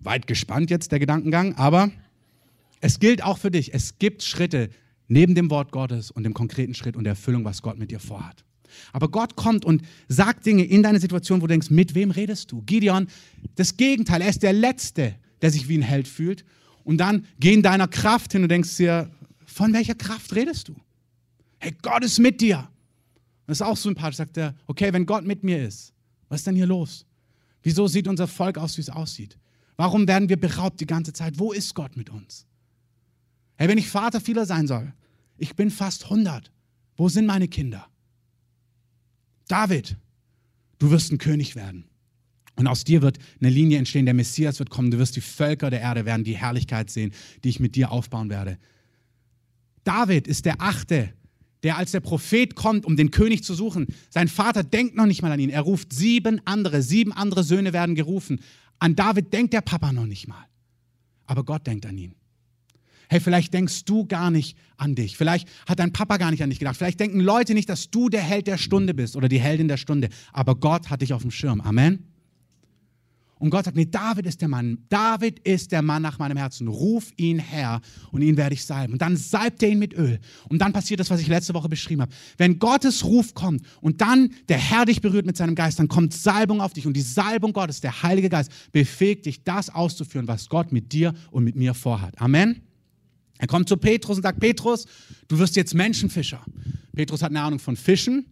[0.00, 1.90] Weit gespannt jetzt der Gedankengang, aber
[2.80, 3.74] es gilt auch für dich.
[3.74, 4.70] Es gibt Schritte
[5.08, 8.00] neben dem Wort Gottes und dem konkreten Schritt und der Erfüllung, was Gott mit dir
[8.00, 8.44] vorhat.
[8.92, 12.52] Aber Gott kommt und sagt Dinge in deine Situation, wo du denkst, mit wem redest
[12.52, 12.62] du?
[12.62, 13.08] Gideon,
[13.54, 16.44] das Gegenteil, er ist der Letzte, der sich wie ein Held fühlt.
[16.84, 19.10] Und dann geh in deiner Kraft hin und denkst dir,
[19.44, 20.76] von welcher Kraft redest du?
[21.58, 22.68] Hey, Gott ist mit dir.
[23.46, 25.92] Das ist auch sympathisch, sagt er, okay, wenn Gott mit mir ist,
[26.28, 27.06] was ist denn hier los?
[27.62, 29.38] Wieso sieht unser Volk aus, wie es aussieht?
[29.76, 31.38] Warum werden wir beraubt die ganze Zeit?
[31.38, 32.46] Wo ist Gott mit uns?
[33.56, 34.92] Hey, wenn ich Vater vieler sein soll,
[35.36, 36.50] ich bin fast 100.
[36.96, 37.86] Wo sind meine Kinder?
[39.48, 39.96] David,
[40.78, 41.84] du wirst ein König werden.
[42.56, 45.70] Und aus dir wird eine Linie entstehen, der Messias wird kommen, du wirst die Völker
[45.70, 47.12] der Erde werden die Herrlichkeit sehen,
[47.44, 48.58] die ich mit dir aufbauen werde.
[49.84, 51.12] David ist der Achte,
[51.62, 53.86] der als der Prophet kommt, um den König zu suchen.
[54.10, 55.50] Sein Vater denkt noch nicht mal an ihn.
[55.50, 58.40] Er ruft sieben andere, sieben andere Söhne werden gerufen.
[58.78, 60.44] An David denkt der Papa noch nicht mal.
[61.26, 62.14] Aber Gott denkt an ihn.
[63.08, 65.16] Hey, vielleicht denkst du gar nicht an dich.
[65.16, 66.76] Vielleicht hat dein Papa gar nicht an dich gedacht.
[66.76, 69.78] Vielleicht denken Leute nicht, dass du der Held der Stunde bist oder die Heldin der
[69.78, 70.08] Stunde.
[70.32, 71.60] Aber Gott hat dich auf dem Schirm.
[71.60, 72.04] Amen.
[73.38, 74.78] Und Gott sagt, nee, David ist der Mann.
[74.88, 76.66] David ist der Mann nach meinem Herzen.
[76.66, 78.94] Ruf ihn her und ihn werde ich salben.
[78.94, 80.18] Und dann salbt er ihn mit Öl.
[80.48, 82.12] Und dann passiert das, was ich letzte Woche beschrieben habe.
[82.36, 86.14] Wenn Gottes Ruf kommt und dann der Herr dich berührt mit seinem Geist, dann kommt
[86.14, 86.86] Salbung auf dich.
[86.86, 91.14] Und die Salbung Gottes, der Heilige Geist, befähigt dich, das auszuführen, was Gott mit dir
[91.30, 92.20] und mit mir vorhat.
[92.20, 92.67] Amen.
[93.38, 94.86] Er kommt zu Petrus und sagt, Petrus,
[95.28, 96.44] du wirst jetzt Menschenfischer.
[96.94, 98.26] Petrus hat eine Ahnung von Fischen,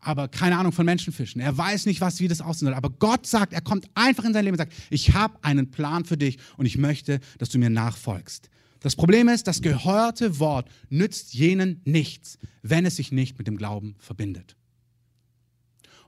[0.00, 1.40] aber keine Ahnung von Menschenfischen.
[1.40, 2.74] Er weiß nicht, was, wie das aussehen soll.
[2.74, 6.04] Aber Gott sagt, er kommt einfach in sein Leben und sagt, ich habe einen Plan
[6.04, 8.48] für dich und ich möchte, dass du mir nachfolgst.
[8.80, 13.56] Das Problem ist, das gehörte Wort nützt jenen nichts, wenn es sich nicht mit dem
[13.56, 14.56] Glauben verbindet.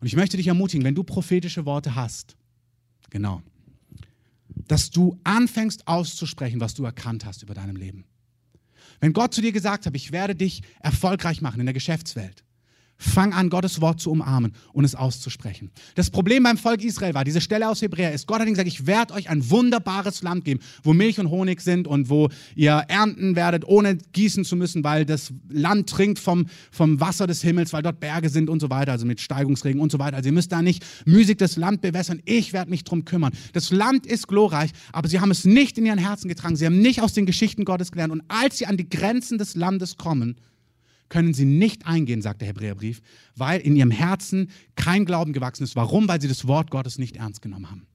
[0.00, 2.37] Und ich möchte dich ermutigen, wenn du prophetische Worte hast,
[3.11, 3.42] genau,
[4.68, 8.05] dass du anfängst auszusprechen, was du erkannt hast über deinem Leben.
[9.01, 12.45] Wenn Gott zu dir gesagt hat, ich werde dich erfolgreich machen in der Geschäftswelt,
[13.03, 15.71] Fang an, Gottes Wort zu umarmen und es auszusprechen.
[15.95, 18.69] Das Problem beim Volk Israel war, diese Stelle aus Hebräer ist, Gott hat ihnen gesagt,
[18.69, 22.73] ich werde euch ein wunderbares Land geben, wo Milch und Honig sind und wo ihr
[22.89, 27.73] ernten werdet, ohne gießen zu müssen, weil das Land trinkt vom, vom Wasser des Himmels,
[27.73, 30.19] weil dort Berge sind und so weiter, also mit Steigungsregen und so weiter.
[30.19, 33.33] Also ihr müsst da nicht müßig das Land bewässern, ich werde mich drum kümmern.
[33.55, 36.81] Das Land ist glorreich, aber sie haben es nicht in ihren Herzen getragen, sie haben
[36.81, 40.37] nicht aus den Geschichten Gottes gelernt und als sie an die Grenzen des Landes kommen,
[41.11, 43.03] können sie nicht eingehen, sagt der Hebräerbrief,
[43.37, 45.77] weil in ihrem Herzen kein Glauben gewachsen ist.
[45.77, 46.09] Warum?
[46.09, 47.87] Weil sie das Wort Gottes nicht ernst genommen haben.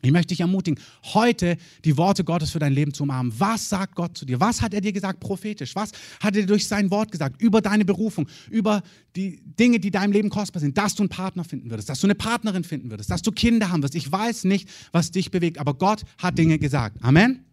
[0.00, 0.78] Ich möchte dich ermutigen,
[1.14, 3.32] heute die Worte Gottes für dein Leben zu umarmen.
[3.36, 4.38] Was sagt Gott zu dir?
[4.38, 5.74] Was hat er dir gesagt prophetisch?
[5.74, 5.90] Was
[6.20, 8.82] hat er dir durch sein Wort gesagt über deine Berufung, über
[9.16, 12.06] die Dinge, die deinem Leben kostbar sind, dass du einen Partner finden würdest, dass du
[12.06, 13.96] eine Partnerin finden würdest, dass du Kinder haben wirst?
[13.96, 17.02] Ich weiß nicht, was dich bewegt, aber Gott hat Dinge gesagt.
[17.02, 17.44] Amen?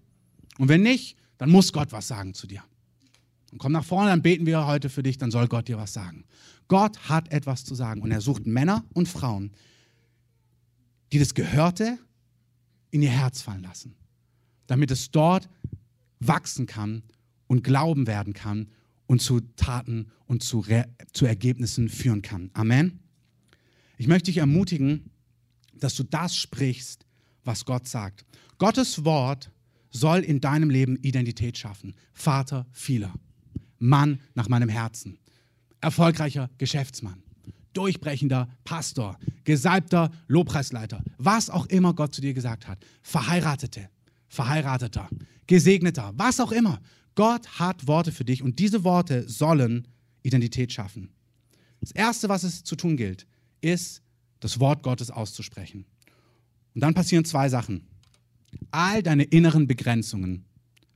[0.60, 2.64] Und wenn nicht, dann muss Gott was sagen zu dir.
[3.56, 5.94] Und komm nach vorne, dann beten wir heute für dich, dann soll Gott dir was
[5.94, 6.26] sagen.
[6.68, 9.54] Gott hat etwas zu sagen und er sucht Männer und Frauen,
[11.14, 11.98] die das Gehörte
[12.92, 13.96] in ihr Herz fallen lassen,
[14.68, 15.48] damit es dort
[16.20, 17.04] wachsen kann
[17.48, 18.68] und Glauben werden kann
[19.06, 22.50] und zu Taten und zu, Re zu Ergebnissen führen kann.
[22.52, 23.00] Amen.
[23.98, 25.12] Ich möchte dich ermutigen,
[25.74, 27.06] dass du das sprichst,
[27.46, 28.26] was Gott sagt.
[28.58, 29.50] Gottes Wort
[29.92, 31.96] soll in deinem Leben Identität schaffen.
[32.12, 33.14] Vater vieler,
[33.80, 35.18] Mann nach meinem Herzen,
[35.82, 37.24] erfolgreicher Geschäftsmann,
[37.74, 43.90] durchbrechender Pastor, gesalbter Lobpreisleiter, was auch immer Gott zu dir gesagt hat, Verheiratete,
[44.28, 45.10] Verheirateter,
[45.48, 46.82] Gesegneter, was auch immer.
[47.16, 49.88] Gott hat Worte für dich und diese Worte sollen
[50.24, 51.12] Identität schaffen.
[51.80, 53.28] Das Erste, was es zu tun gilt,
[53.62, 54.02] ist,
[54.40, 55.86] das Wort Gottes auszusprechen.
[56.74, 57.88] Und dann passieren zwei Sachen.
[58.72, 60.46] All deine inneren Begrenzungen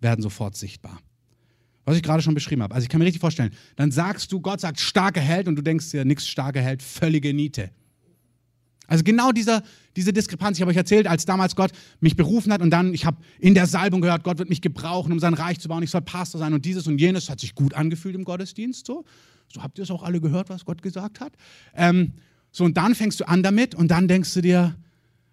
[0.02, 1.00] werden sofort sichtbar.
[1.90, 2.76] Was ich gerade schon beschrieben habe.
[2.76, 5.64] Also ich kann mir richtig vorstellen, dann sagst du, Gott sagt starker Held und du
[5.64, 7.72] denkst dir, nichts starker Held, völlige Niete.
[8.86, 9.64] Also genau dieser,
[9.96, 13.06] diese Diskrepanz, ich habe euch erzählt, als damals Gott mich berufen hat und dann, ich
[13.06, 15.90] habe in der Salbung gehört, Gott wird mich gebrauchen, um sein Reich zu bauen, ich
[15.90, 19.04] soll Pastor sein und dieses und jenes, hat sich gut angefühlt im Gottesdienst, so.
[19.52, 21.34] So habt ihr es auch alle gehört, was Gott gesagt hat.
[21.76, 22.14] Ähm,
[22.52, 24.76] so und dann fängst du an damit und dann denkst du dir,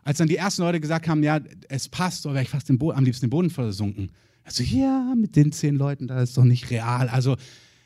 [0.04, 1.38] als dann die ersten Leute gesagt haben, ja,
[1.68, 4.10] es passt, so wäre ich fast am liebsten den Boden versunken.
[4.46, 7.08] Also ja, mit den zehn Leuten, das ist doch nicht real.
[7.08, 7.36] Also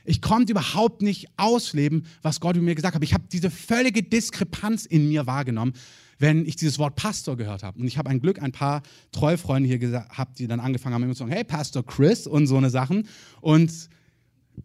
[0.04, 3.02] ich konnte überhaupt nicht ausleben, was Gott mir gesagt hat.
[3.02, 5.72] Ich habe diese völlige Diskrepanz in mir wahrgenommen,
[6.18, 7.80] wenn ich dieses Wort Pastor gehört habe.
[7.80, 11.02] Und ich habe ein Glück ein paar treue Freunde hier gehabt, die dann angefangen haben,
[11.02, 13.08] immer zu sagen, hey, Pastor Chris und so eine Sachen.
[13.40, 13.88] Und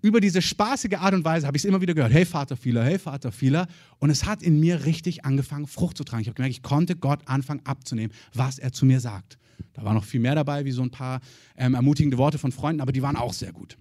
[0.02, 2.84] über diese spaßige Art und Weise habe ich es immer wieder gehört, hey Vater Vieler,
[2.84, 3.68] hey Vater Vieler.
[4.00, 6.22] Und es hat in mir richtig angefangen, Frucht zu tragen.
[6.22, 9.38] Ich habe gemerkt, ich konnte Gott anfangen abzunehmen, was er zu mir sagt.
[9.74, 11.22] Da war noch viel mehr dabei, wie so ein paar
[11.58, 13.78] ähm, ermutigende Worte von Freunden, aber die waren auch sehr gut.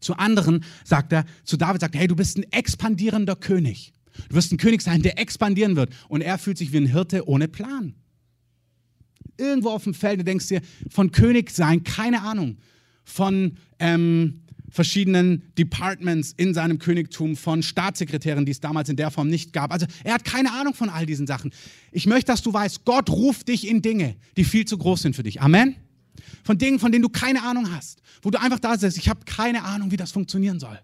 [0.00, 3.92] Zu anderen sagt er, zu David sagt er, hey, du bist ein expandierender König.
[4.28, 5.94] Du wirst ein König sein, der expandieren wird.
[6.08, 7.94] Und er fühlt sich wie ein Hirte ohne Plan.
[9.38, 12.58] Irgendwo auf dem Feld, du denkst dir, von König sein, keine Ahnung.
[13.04, 14.41] Von ähm,
[14.72, 19.70] verschiedenen Departments in seinem Königtum, von Staatssekretären, die es damals in der Form nicht gab.
[19.72, 21.52] Also er hat keine Ahnung von all diesen Sachen.
[21.92, 25.14] Ich möchte, dass du weißt, Gott ruft dich in Dinge, die viel zu groß sind
[25.14, 25.42] für dich.
[25.42, 25.76] Amen.
[26.42, 29.20] Von Dingen, von denen du keine Ahnung hast, wo du einfach da sitzt, ich habe
[29.24, 30.78] keine Ahnung, wie das funktionieren soll.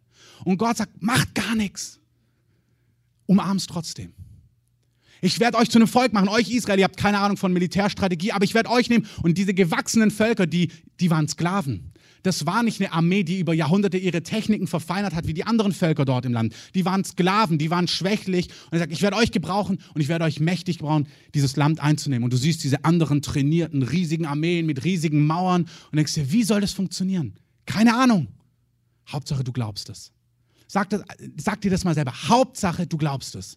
[0.45, 1.99] Und Gott sagt, macht gar nichts.
[3.27, 4.13] Umarm's trotzdem.
[5.21, 8.33] Ich werde euch zu einem Volk machen, euch Israel, ihr habt keine Ahnung von Militärstrategie,
[8.33, 10.71] aber ich werde euch nehmen und diese gewachsenen Völker, die,
[11.01, 11.93] die waren Sklaven.
[12.23, 15.73] Das war nicht eine Armee, die über Jahrhunderte ihre Techniken verfeinert hat, wie die anderen
[15.73, 16.55] Völker dort im Land.
[16.75, 18.49] Die waren Sklaven, die waren schwächlich.
[18.67, 21.81] Und er sagt, ich werde euch gebrauchen und ich werde euch mächtig gebrauchen, dieses Land
[21.81, 22.25] einzunehmen.
[22.25, 26.43] Und du siehst diese anderen trainierten, riesigen Armeen mit riesigen Mauern und denkst dir, wie
[26.43, 27.35] soll das funktionieren?
[27.67, 28.29] Keine Ahnung.
[29.09, 30.13] Hauptsache, du glaubst es.
[30.67, 31.03] Sag, das,
[31.39, 32.13] sag dir das mal selber.
[32.29, 33.57] Hauptsache, du glaubst es.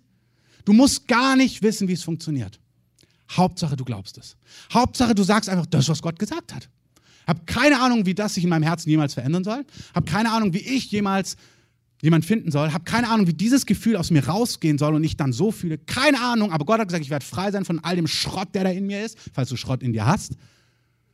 [0.66, 2.60] Du musst gar nicht wissen, wie es funktioniert.
[3.32, 4.38] Hauptsache, du glaubst es.
[4.72, 6.70] Hauptsache, du sagst einfach das, was Gott gesagt hat.
[7.32, 9.66] Hab keine Ahnung, wie das sich in meinem Herzen jemals verändern soll.
[9.96, 11.38] Hab keine Ahnung, wie ich jemals
[12.02, 12.74] jemand finden soll.
[12.74, 15.78] Hab keine Ahnung, wie dieses Gefühl aus mir rausgehen soll und ich dann so fühle.
[15.78, 18.66] Keine Ahnung, aber Gott hat gesagt, ich werde frei sein von all dem Schrott, der
[18.66, 20.36] da in mir ist, falls du Schrott in dir hast.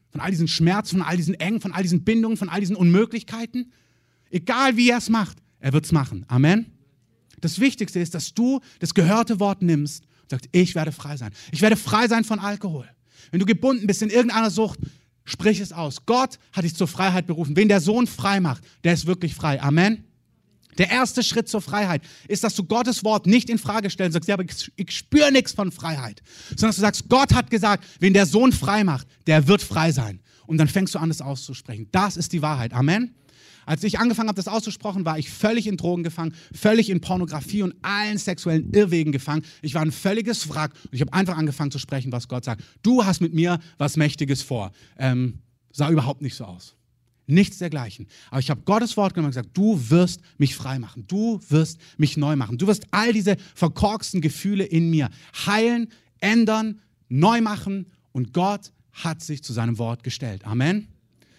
[0.09, 2.75] Von all diesen Schmerzen, von all diesen Engen, von all diesen Bindungen, von all diesen
[2.75, 3.71] Unmöglichkeiten.
[4.31, 6.25] Egal wie er es macht, er wird es machen.
[6.29, 6.65] Amen.
[7.41, 11.31] Das Wichtigste ist, dass du das gehörte Wort nimmst und sagst, ich werde frei sein.
[11.51, 12.89] Ich werde frei sein von Alkohol.
[13.29, 14.79] Wenn du gebunden bist in irgendeiner Sucht,
[15.27, 16.05] Sprich es aus.
[16.05, 17.57] Gott hat dich zur Freiheit berufen.
[17.57, 19.61] Wen der Sohn frei macht, der ist wirklich frei.
[19.61, 20.05] Amen.
[20.77, 24.21] Der erste Schritt zur Freiheit ist, dass du Gottes Wort nicht in Frage stellst und
[24.21, 26.21] sagst, ja, aber ich, ich spüre nichts von Freiheit.
[26.51, 29.91] Sondern dass du sagst, Gott hat gesagt, wen der Sohn frei macht, der wird frei
[29.91, 30.21] sein.
[30.45, 31.89] Und dann fängst du an, es auszusprechen.
[31.91, 32.71] Das ist die Wahrheit.
[32.71, 33.13] Amen.
[33.67, 37.63] Als ich angefangen habe, das auszusprechen, war ich völlig in Drogen gefangen, völlig in Pornografie
[37.63, 39.43] und allen sexuellen Irrwegen gefangen.
[39.61, 42.63] Ich war ein völliges Wrack und ich habe einfach angefangen zu sprechen, was Gott sagt.
[42.81, 44.71] Du hast mit mir was Mächtiges vor.
[44.97, 45.39] Ähm,
[45.73, 46.75] sah überhaupt nicht so aus.
[47.25, 48.07] Nichts dergleichen.
[48.29, 51.03] Aber ich habe Gottes Wort genommen und gesagt, du wirst mich frei machen.
[51.09, 52.57] Du wirst mich neu machen.
[52.57, 55.09] Du wirst all diese verkorksten Gefühle in mir
[55.45, 55.89] heilen,
[56.21, 57.87] ändern, neu machen.
[58.13, 60.45] Und Gott hat sich zu seinem Wort gestellt.
[60.45, 60.87] Amen.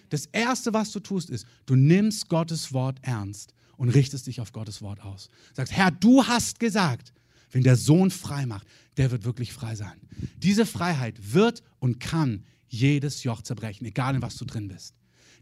[0.09, 4.53] Das Erste, was du tust, ist, du nimmst Gottes Wort ernst und richtest dich auf
[4.53, 5.29] Gottes Wort aus.
[5.55, 7.13] Sagst, Herr, du hast gesagt,
[7.51, 8.67] wenn der Sohn frei macht,
[8.97, 10.01] der wird wirklich frei sein.
[10.37, 14.95] Diese Freiheit wird und kann jedes Joch zerbrechen, egal in was du drin bist.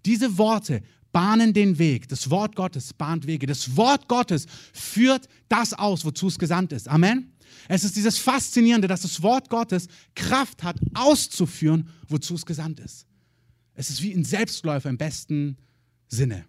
[0.05, 2.09] Diese Worte bahnen den Weg.
[2.09, 3.47] Das Wort Gottes bahnt Wege.
[3.47, 6.89] Das Wort Gottes führt das aus, wozu es gesandt ist.
[6.89, 7.33] Amen.
[7.69, 13.07] Es ist dieses Faszinierende, dass das Wort Gottes Kraft hat, auszuführen, wozu es gesandt ist.
[13.77, 15.57] Es ist wie ein Selbstläufer im besten
[16.09, 16.45] Sinne.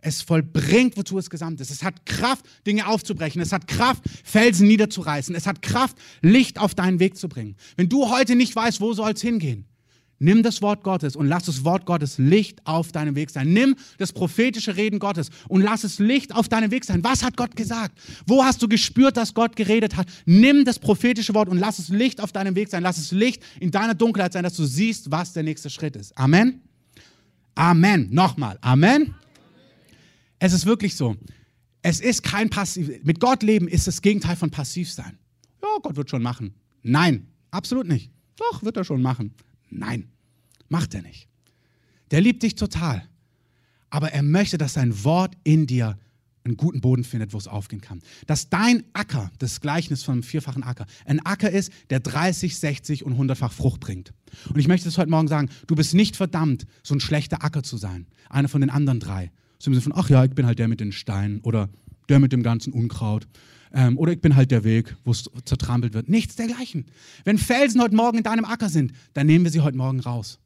[0.00, 1.72] Es vollbringt, wozu es gesamt ist.
[1.72, 3.42] Es hat Kraft, Dinge aufzubrechen.
[3.42, 5.34] Es hat Kraft, Felsen niederzureißen.
[5.34, 7.56] Es hat Kraft, Licht auf deinen Weg zu bringen.
[7.76, 9.66] Wenn du heute nicht weißt, wo soll es hingehen,
[10.20, 13.52] Nimm das Wort Gottes und lass das Wort Gottes Licht auf deinem Weg sein.
[13.52, 17.04] Nimm das prophetische Reden Gottes und lass es Licht auf deinem Weg sein.
[17.04, 17.96] Was hat Gott gesagt?
[18.26, 20.08] Wo hast du gespürt, dass Gott geredet hat?
[20.26, 22.82] Nimm das prophetische Wort und lass es Licht auf deinem Weg sein.
[22.82, 26.16] Lass es Licht in deiner Dunkelheit sein, dass du siehst, was der nächste Schritt ist.
[26.18, 26.67] Amen.
[27.58, 28.08] Amen.
[28.12, 28.56] Nochmal.
[28.60, 29.16] Amen.
[30.38, 31.16] Es ist wirklich so.
[31.82, 33.02] Es ist kein Passiv.
[33.02, 35.18] Mit Gott leben ist das Gegenteil von passiv sein.
[35.60, 36.54] Ja, Gott wird schon machen.
[36.84, 38.12] Nein, absolut nicht.
[38.36, 39.34] Doch, wird er schon machen.
[39.70, 40.08] Nein,
[40.68, 41.26] macht er nicht.
[42.12, 43.08] Der liebt dich total.
[43.90, 45.98] Aber er möchte, dass sein Wort in dir
[46.48, 48.00] einen guten Boden findet, wo es aufgehen kann.
[48.26, 53.18] Dass dein Acker, das Gleichnis vom vierfachen Acker, ein Acker ist, der 30, 60 und
[53.18, 54.12] 100-fach Frucht bringt.
[54.48, 57.62] Und ich möchte das heute Morgen sagen, du bist nicht verdammt, so ein schlechter Acker
[57.62, 58.06] zu sein.
[58.28, 59.30] Einer von den anderen drei.
[59.58, 61.68] So im Sinne von, ach ja, ich bin halt der mit den Steinen oder
[62.08, 63.26] der mit dem ganzen Unkraut.
[63.72, 66.08] Ähm, oder ich bin halt der Weg, wo es zertrampelt wird.
[66.08, 66.86] Nichts dergleichen.
[67.24, 70.38] Wenn Felsen heute Morgen in deinem Acker sind, dann nehmen wir sie heute Morgen raus.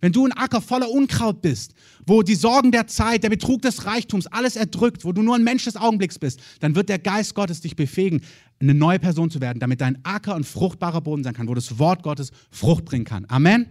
[0.00, 1.74] Wenn du ein Acker voller Unkraut bist,
[2.06, 5.44] wo die Sorgen der Zeit, der Betrug des Reichtums alles erdrückt, wo du nur ein
[5.44, 8.20] Mensch des Augenblicks bist, dann wird der Geist Gottes dich befähigen,
[8.60, 11.78] eine neue Person zu werden, damit dein Acker ein fruchtbarer Boden sein kann, wo das
[11.78, 13.24] Wort Gottes Frucht bringen kann.
[13.28, 13.66] Amen.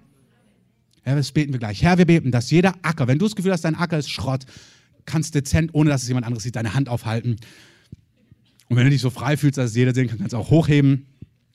[1.06, 1.82] Ja, das beten wir gleich.
[1.82, 4.46] Herr, wir beten, dass jeder Acker, wenn du das Gefühl hast, dein Acker ist Schrott,
[5.06, 7.38] kannst dezent, ohne dass es jemand anderes sieht, deine Hand aufhalten
[8.72, 10.50] und wenn du dich so frei fühlst, dass es jeder sehen kann, kannst du auch
[10.50, 11.06] hochheben.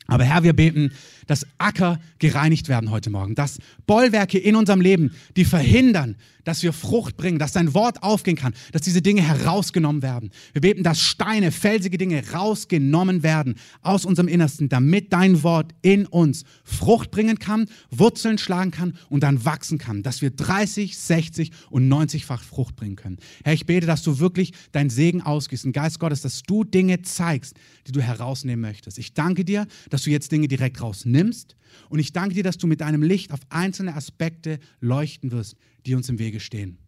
[0.07, 0.93] Aber Herr, wir beten,
[1.27, 6.17] dass Acker gereinigt werden heute Morgen, dass Bollwerke in unserem Leben, die verhindern,
[6.47, 10.31] dass wir Frucht bringen, dass dein Wort aufgehen kann, dass diese Dinge herausgenommen werden.
[10.53, 16.07] Wir beten, dass Steine, felsige Dinge rausgenommen werden aus unserem Innersten, damit dein Wort in
[16.07, 21.51] uns Frucht bringen kann, Wurzeln schlagen kann und dann wachsen kann, dass wir 30, 60
[21.69, 23.17] und 90-fach Frucht bringen können.
[23.45, 27.57] Herr, ich bete, dass du wirklich dein Segen ausgießt, Geist Gottes, dass du Dinge zeigst,
[27.89, 28.99] die du herausnehmen möchtest.
[28.99, 31.57] Ich danke dir, dass du jetzt Dinge direkt rausnimmst
[31.89, 35.95] und ich danke dir, dass du mit deinem Licht auf einzelne Aspekte leuchten wirst, die
[35.95, 36.79] uns im Wege stehen.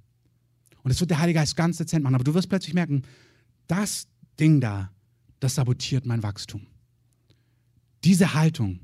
[0.82, 2.14] Und das wird der Heilige Geist ganz dezent machen.
[2.14, 3.02] Aber du wirst plötzlich merken,
[3.66, 4.08] das
[4.40, 4.90] Ding da,
[5.40, 6.66] das sabotiert mein Wachstum.
[8.04, 8.80] Diese Haltung,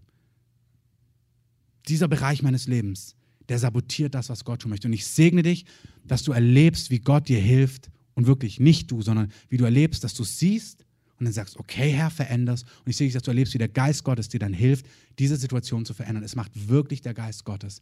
[1.88, 3.14] dieser Bereich meines Lebens,
[3.48, 4.88] der sabotiert das, was Gott tun möchte.
[4.88, 5.64] Und ich segne dich,
[6.04, 7.90] dass du erlebst, wie Gott dir hilft.
[8.14, 10.83] Und wirklich nicht du, sondern wie du erlebst, dass du siehst
[11.24, 12.64] und dann sagst, okay, Herr, veränderst.
[12.84, 14.86] Und ich sehe dass du erlebst, wie der Geist Gottes dir dann hilft,
[15.18, 16.22] diese Situation zu verändern.
[16.22, 17.80] Es macht wirklich der Geist Gottes.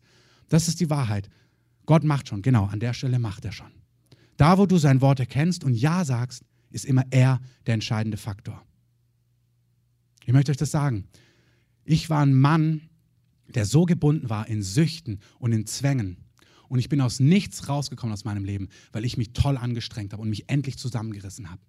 [0.49, 1.29] Das ist die Wahrheit.
[1.87, 3.73] Gott macht schon, genau, an der Stelle macht er schon.
[4.37, 8.63] Da, wo du sein Wort erkennst und Ja sagst, ist immer er der entscheidende Faktor.
[10.25, 11.09] Ich möchte euch das sagen.
[11.85, 12.83] Ich war ein Mann,
[13.49, 16.19] der so gebunden war in Süchten und in Zwängen.
[16.69, 20.23] Und ich bin aus nichts rausgekommen aus meinem Leben, weil ich mich toll angestrengt habe
[20.23, 21.61] und mich endlich zusammengerissen habe.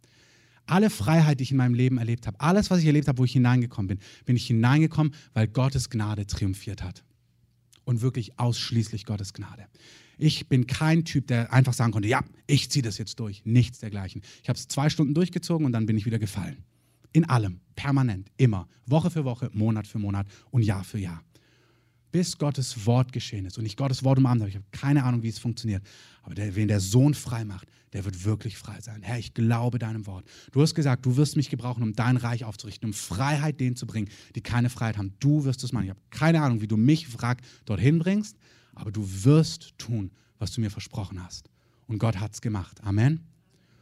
[0.65, 3.26] Alle Freiheit, die ich in meinem Leben erlebt habe, alles, was ich erlebt habe, wo
[3.26, 7.04] ich hineingekommen bin, bin ich hineingekommen, weil Gottes Gnade triumphiert hat.
[7.86, 9.65] Und wirklich ausschließlich Gottes Gnade.
[10.17, 13.43] Ich bin kein Typ, der einfach sagen konnte, ja, ich ziehe das jetzt durch.
[13.45, 14.21] Nichts dergleichen.
[14.41, 16.63] Ich habe es zwei Stunden durchgezogen und dann bin ich wieder gefallen.
[17.12, 21.23] In allem, permanent, immer, Woche für Woche, Monat für Monat und Jahr für Jahr
[22.13, 24.49] bis Gottes Wort geschehen ist und ich Gottes Wort umarmt habe.
[24.49, 25.84] Ich habe keine Ahnung, wie es funktioniert.
[26.21, 29.02] Aber der, wen der Sohn frei macht, der wird wirklich frei sein.
[29.02, 30.23] Herr, ich glaube deinem Wort.
[30.52, 33.88] Du hast gesagt, du wirst mich gebrauchen, um dein Reich aufzurichten, um Freiheit denen zu
[33.88, 35.13] bringen, die keine Freiheit haben.
[35.19, 35.86] Du wirst es machen.
[35.86, 38.38] Ich habe keine Ahnung, wie du mich, frag, dorthin bringst,
[38.76, 41.49] aber du wirst tun, was du mir versprochen hast.
[41.88, 42.80] Und Gott hat es gemacht.
[42.84, 43.21] Amen.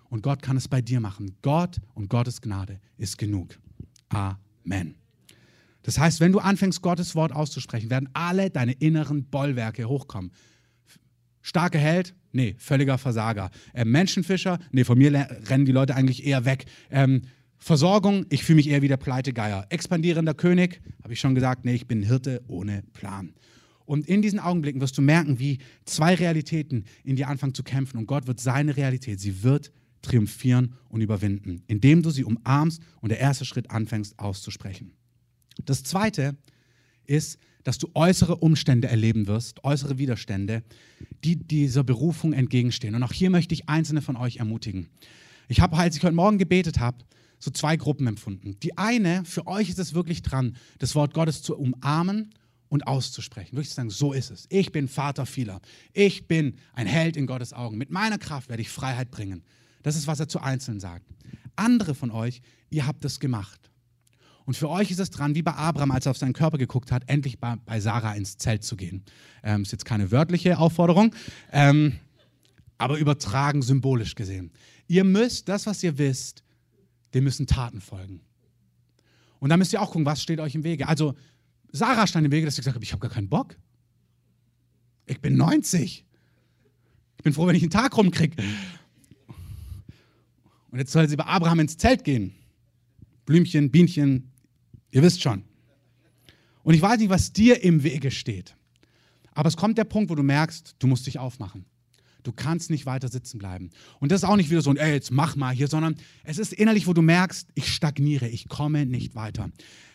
[0.10, 1.36] Und Gott kann es bei dir machen.
[1.42, 3.60] Gott und Gottes Gnade ist genug.
[4.08, 5.01] Amen.
[5.84, 10.32] Das heißt, wenn du anfängst, Gottes Wort auszusprechen, werden alle deine inneren Bollwerke hochkommen.
[11.42, 12.14] Starker Held?
[12.34, 13.50] Nee, völliger Versager.
[13.74, 14.60] Äh, Menschenfischer?
[14.72, 16.66] Nee, von mir rennen die Leute eigentlich eher weg.
[16.92, 17.24] Ähm,
[17.58, 18.26] Versorgung?
[18.30, 19.66] Ich fühle mich eher wie der Pleitegeier.
[19.70, 20.82] Expandierender König?
[21.04, 23.34] Habe ich schon gesagt, nee, ich bin Hirte ohne Plan.
[23.86, 27.98] Und in diesen Augenblicken wirst du merken, wie zwei Realitäten in dir anfangen zu kämpfen.
[27.98, 33.10] Und Gott wird seine Realität, sie wird triumphieren und überwinden, indem du sie umarmst und
[33.10, 34.94] der erste Schritt anfängst auszusprechen.
[35.66, 36.36] Das Zweite
[37.06, 40.64] ist, dass du äußere Umstände erleben wirst, äußere Widerstände,
[41.24, 42.96] die dieser Berufung entgegenstehen.
[42.96, 44.90] Und auch hier möchte ich einzelne von euch ermutigen.
[45.48, 46.98] Ich habe, als ich heute Morgen gebetet habe,
[47.40, 48.58] so zwei Gruppen empfunden.
[48.62, 52.34] Die eine, für euch ist es wirklich dran, das Wort Gottes zu umarmen
[52.70, 53.54] und auszusprechen.
[53.54, 54.46] Wirklich zu sagen, so ist es.
[54.50, 55.60] Ich bin Vater vieler.
[55.94, 57.78] Ich bin ein Held in Gottes Augen.
[57.78, 59.44] Mit meiner Kraft werde ich Freiheit bringen.
[59.82, 61.06] Das ist, was er zu Einzelnen sagt.
[61.56, 63.71] Andere von euch, ihr habt es gemacht.
[64.46, 66.92] Und für euch ist es dran, wie bei Abraham, als er auf seinen Körper geguckt
[66.92, 69.04] hat, endlich bei, bei Sarah ins Zelt zu gehen.
[69.44, 71.16] Ähm, ist jetzt keine wörtliche Aufforderung,
[71.52, 71.94] ähm,
[72.78, 74.52] aber übertragen symbolisch gesehen.
[74.88, 76.44] Ihr müsst das, was ihr wisst,
[77.14, 78.22] dem müssen Taten folgen.
[79.40, 80.88] Und dann müsst ihr auch gucken, was steht euch im Wege.
[80.88, 81.16] Also
[81.72, 83.56] Sarah stand im Wege, dass sie gesagt hat, ich habe gar keinen Bock.
[85.06, 86.06] Ich bin 90.
[87.18, 88.42] Ich bin froh, wenn ich einen Tag rumkriege.
[90.72, 92.34] Und jetzt soll sie bei Abraham ins Zelt gehen.
[93.26, 94.31] Blümchen, Bienchen,
[94.92, 95.44] ihr wisst schon.
[96.64, 98.56] Und ich weiß nicht, was dir im Wege steht.
[99.34, 101.66] Aber es kommt der Punkt, wo du merkst, du musst dich aufmachen.
[102.24, 103.72] Du kannst nicht weiter sitzen bleiben.
[104.00, 106.38] Und das ist auch nicht wieder so ein, ey, jetzt mach mal hier, sondern es
[106.38, 109.50] ist innerlich, wo du merkst, ich stagniere, ich komme nicht weiter.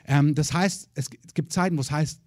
[0.06, 2.20] Ähm, das heißt, es gibt Zeiten, wo es heißt,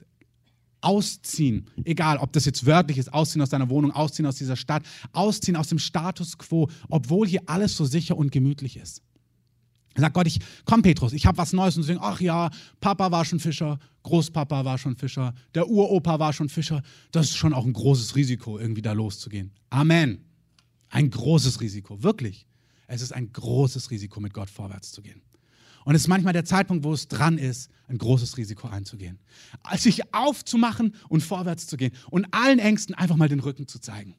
[0.82, 1.68] ausziehen.
[1.84, 5.58] Egal, ob das jetzt wörtlich ist, ausziehen aus deiner Wohnung, ausziehen aus dieser Stadt, ausziehen
[5.58, 9.02] aus dem Status quo, obwohl hier alles so sicher und gemütlich ist.
[10.00, 13.12] Sagt Gott, ich, komm Petrus, ich habe was Neues und sie denken, ach ja, Papa
[13.12, 16.82] war schon Fischer, Großpapa war schon Fischer, der Uropa war schon Fischer.
[17.12, 19.52] Das ist schon auch ein großes Risiko, irgendwie da loszugehen.
[19.70, 20.26] Amen.
[20.90, 22.48] Ein großes Risiko, wirklich.
[22.88, 25.22] Es ist ein großes Risiko, mit Gott vorwärts zu gehen.
[25.86, 29.20] Und es ist manchmal der Zeitpunkt, wo es dran ist, ein großes Risiko einzugehen.
[29.76, 34.16] Sich aufzumachen und vorwärts zu gehen und allen Ängsten einfach mal den Rücken zu zeigen.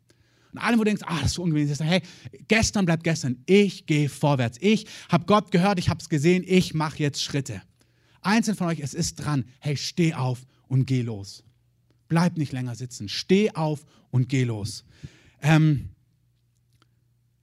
[0.53, 2.03] Und allem, wo du denkst, ah, das ist so ungewohnt, sagst, hey,
[2.49, 3.37] gestern bleibt gestern.
[3.47, 4.59] Ich gehe vorwärts.
[4.61, 7.63] Ich habe Gott gehört, ich habe es gesehen, ich mache jetzt Schritte.
[8.23, 9.45] Einzeln von euch, es ist dran.
[9.61, 11.45] Hey, steh auf und geh los.
[12.09, 13.09] Bleib nicht länger sitzen.
[13.09, 14.85] Steh auf und geh los.
[15.43, 15.91] Ähm,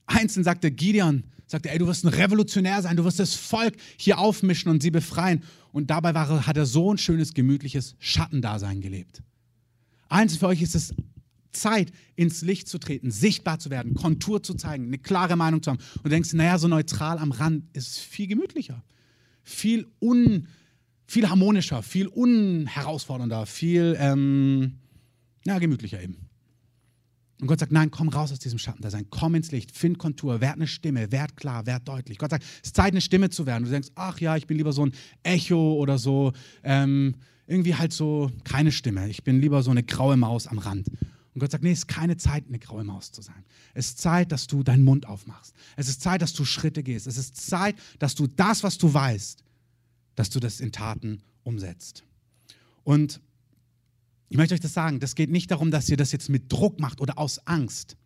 [0.06, 4.18] einzeln sagte Gideon, sagte, ey, du wirst ein Revolutionär sein, du wirst das Volk hier
[4.18, 5.42] aufmischen und sie befreien.
[5.72, 9.22] Und dabei war, hat er so ein schönes, gemütliches Schattendasein gelebt.
[10.08, 10.94] Eins für euch ist es
[11.52, 15.70] Zeit, ins Licht zu treten, sichtbar zu werden, Kontur zu zeigen, eine klare Meinung zu
[15.70, 15.78] haben.
[15.96, 18.84] Und du denkst, naja, so neutral am Rand ist viel gemütlicher,
[19.42, 20.48] viel, un,
[21.06, 24.78] viel harmonischer, viel unherausfordernder, viel ähm,
[25.46, 26.28] ja, gemütlicher eben.
[27.40, 30.56] Und Gott sagt, nein, komm raus aus diesem Schattendasein, komm ins Licht, find Kontur, werd
[30.56, 32.18] eine Stimme, werd klar, werd deutlich.
[32.18, 33.64] Gott sagt, es ist Zeit, eine Stimme zu werden.
[33.64, 34.92] Du denkst, ach ja, ich bin lieber so ein
[35.22, 36.32] Echo oder so,
[36.64, 37.14] ähm,
[37.46, 39.08] irgendwie halt so keine Stimme.
[39.08, 40.88] Ich bin lieber so eine graue Maus am Rand.
[41.38, 43.44] Und Gott sagt, nee, es ist keine Zeit, eine graue Maus zu sein.
[43.72, 45.54] Es ist Zeit, dass du deinen Mund aufmachst.
[45.76, 47.06] Es ist Zeit, dass du Schritte gehst.
[47.06, 49.44] Es ist Zeit, dass du das, was du weißt,
[50.16, 52.02] dass du das in Taten umsetzt.
[52.82, 53.20] Und
[54.30, 56.80] ich möchte euch das sagen, das geht nicht darum, dass ihr das jetzt mit Druck
[56.80, 57.96] macht oder aus Angst,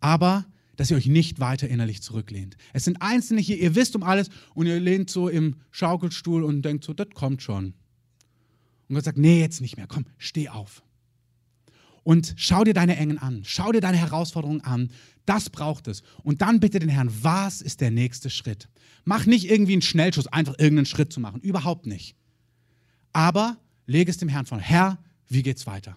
[0.00, 0.44] aber
[0.74, 2.56] dass ihr euch nicht weiter innerlich zurücklehnt.
[2.72, 6.62] Es sind Einzelne hier, ihr wisst um alles und ihr lehnt so im Schaukelstuhl und
[6.62, 7.74] denkt so, das kommt schon.
[8.88, 10.82] Und Gott sagt, nee, jetzt nicht mehr, komm, steh auf.
[12.06, 14.92] Und schau dir deine Engen an, schau dir deine Herausforderungen an.
[15.24, 16.04] Das braucht es.
[16.22, 18.68] Und dann bitte den Herrn, was ist der nächste Schritt?
[19.04, 21.40] Mach nicht irgendwie einen Schnellschuss, einfach irgendeinen Schritt zu machen.
[21.40, 22.14] Überhaupt nicht.
[23.12, 24.60] Aber lege es dem Herrn vor.
[24.60, 25.96] Herr, wie geht's weiter?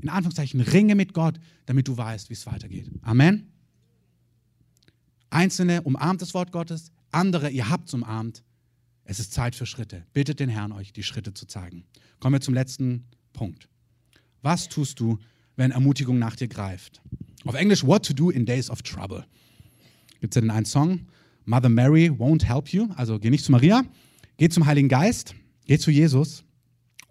[0.00, 2.90] In Anführungszeichen, ringe mit Gott, damit du weißt, wie es weitergeht.
[3.02, 3.46] Amen.
[5.30, 8.42] Einzelne umarmt das Wort Gottes, andere, ihr habt es umarmt.
[9.04, 10.04] Es ist Zeit für Schritte.
[10.14, 11.84] Bittet den Herrn, euch die Schritte zu zeigen.
[12.18, 13.68] Kommen wir zum letzten Punkt.
[14.42, 15.18] Was tust du,
[15.56, 17.00] wenn Ermutigung nach dir greift?
[17.44, 19.24] Auf Englisch, What to do in days of trouble.
[20.20, 21.06] Gibt es ja den einen Song,
[21.44, 22.88] Mother Mary won't help you.
[22.96, 23.82] Also geh nicht zu Maria,
[24.36, 25.34] geh zum Heiligen Geist,
[25.66, 26.44] geh zu Jesus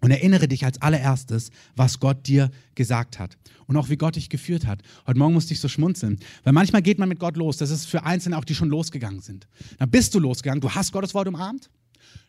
[0.01, 4.29] und erinnere dich als allererstes, was Gott dir gesagt hat und auch wie Gott dich
[4.29, 4.81] geführt hat.
[5.07, 7.57] Heute Morgen musste ich so schmunzeln, weil manchmal geht man mit Gott los.
[7.57, 9.47] Das ist für Einzelne auch, die schon losgegangen sind.
[9.77, 11.69] Dann bist du losgegangen, du hast Gottes Wort umarmt,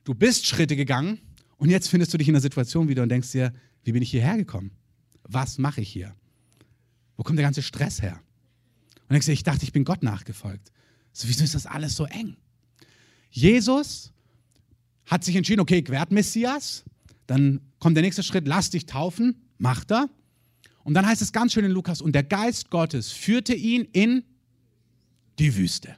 [0.05, 1.19] du bist Schritte gegangen
[1.57, 3.53] und jetzt findest du dich in einer Situation wieder und denkst dir,
[3.85, 4.71] wie bin ich hierher gekommen?
[5.25, 6.15] Was mache ich hier?
[7.17, 8.21] Wo kommt der ganze Stress her?
[9.09, 10.73] Und ich dachte, ich bin Gott nachgefolgt.
[11.13, 12.37] So, wieso ist das alles so eng?
[13.31, 14.13] Jesus
[15.07, 16.85] hat sich entschieden, okay, ich werde Messias,
[17.27, 20.09] dann kommt der nächste Schritt, lass dich taufen, macht er.
[20.85, 24.25] Und dann heißt es ganz schön in Lukas, und der Geist Gottes führte ihn in
[25.39, 25.97] die Wüste.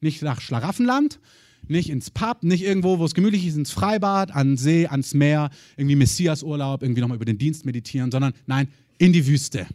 [0.00, 1.20] Nicht nach Schlaraffenland,
[1.68, 5.50] nicht ins Pub, nicht irgendwo, wo es gemütlich ist, ins Freibad, an See, ans Meer,
[5.76, 9.66] irgendwie Messiasurlaub, irgendwie nochmal über den Dienst meditieren, sondern nein, in die Wüste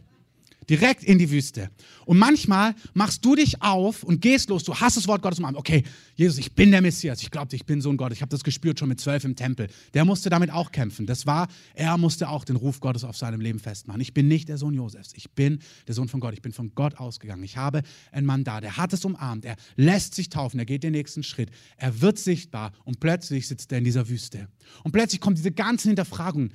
[0.68, 1.70] direkt in die Wüste.
[2.04, 4.64] Und manchmal machst du dich auf und gehst los.
[4.64, 5.56] Du hast das Wort Gottes umarmt.
[5.56, 5.82] Okay,
[6.14, 7.22] Jesus, ich bin der Messias.
[7.22, 8.18] Ich glaube, ich bin Sohn Gottes.
[8.18, 9.68] Ich habe das gespürt schon mit zwölf im Tempel.
[9.94, 11.06] Der musste damit auch kämpfen.
[11.06, 14.00] Das war, er musste auch den Ruf Gottes auf seinem Leben festmachen.
[14.00, 15.12] Ich bin nicht der Sohn Josefs.
[15.14, 16.34] Ich bin der Sohn von Gott.
[16.34, 17.42] Ich bin von Gott ausgegangen.
[17.44, 19.44] Ich habe einen Mann da, der hat es umarmt.
[19.44, 20.58] Er lässt sich taufen.
[20.58, 21.50] Er geht den nächsten Schritt.
[21.76, 24.48] Er wird sichtbar und plötzlich sitzt er in dieser Wüste.
[24.84, 26.52] Und plötzlich kommen diese ganzen Hinterfragungen.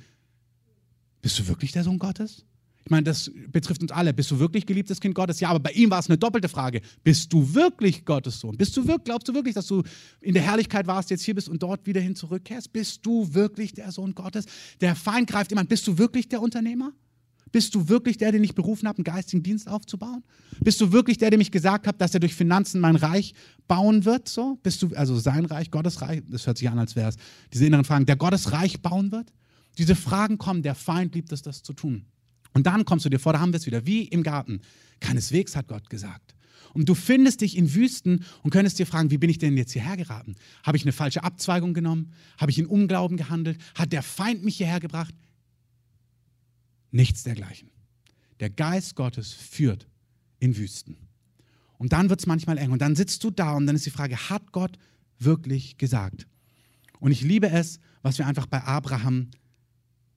[1.22, 2.44] Bist du wirklich der Sohn Gottes?
[2.84, 4.12] Ich meine, das betrifft uns alle.
[4.12, 5.40] Bist du wirklich geliebtes Kind Gottes?
[5.40, 6.82] Ja, aber bei ihm war es eine doppelte Frage.
[7.02, 8.58] Bist du wirklich Gottes Sohn?
[8.58, 9.82] Bist du wirklich, glaubst du wirklich, dass du
[10.20, 12.72] in der Herrlichkeit warst, jetzt hier bist und dort wieder hin zurückkehrst?
[12.72, 14.44] Bist du wirklich der Sohn Gottes?
[14.82, 15.70] Der Feind greift jemand.
[15.70, 16.92] Bist du wirklich der Unternehmer?
[17.52, 20.24] Bist du wirklich der, den ich berufen habe, einen geistigen Dienst aufzubauen?
[20.60, 23.32] Bist du wirklich der, dem ich gesagt habe, dass er durch Finanzen mein Reich
[23.68, 24.28] bauen wird?
[24.28, 24.58] So?
[24.62, 27.16] Bist du, also sein Reich, Gottes Reich, das hört sich an, als wäre es
[27.52, 29.32] diese inneren Fragen, der Gottes Reich bauen wird?
[29.78, 32.04] Diese Fragen kommen, der Feind liebt es, das zu tun.
[32.54, 34.60] Und dann kommst du dir vor, da haben wir es wieder, wie im Garten.
[35.00, 36.34] Keineswegs hat Gott gesagt.
[36.72, 39.72] Und du findest dich in Wüsten und könntest dir fragen, wie bin ich denn jetzt
[39.72, 40.34] hierher geraten?
[40.64, 42.12] Habe ich eine falsche Abzweigung genommen?
[42.38, 43.60] Habe ich in Unglauben gehandelt?
[43.74, 45.14] Hat der Feind mich hierher gebracht?
[46.90, 47.70] Nichts dergleichen.
[48.40, 49.86] Der Geist Gottes führt
[50.40, 50.96] in Wüsten.
[51.78, 52.72] Und dann wird es manchmal eng.
[52.72, 54.78] Und dann sitzt du da und dann ist die Frage, hat Gott
[55.18, 56.26] wirklich gesagt?
[56.98, 59.30] Und ich liebe es, was wir einfach bei Abraham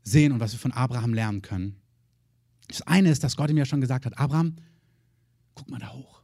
[0.03, 1.75] sehen und was wir von Abraham lernen können.
[2.68, 4.55] Das eine ist, dass Gott ihm ja schon gesagt hat, Abraham,
[5.55, 6.22] guck mal da hoch.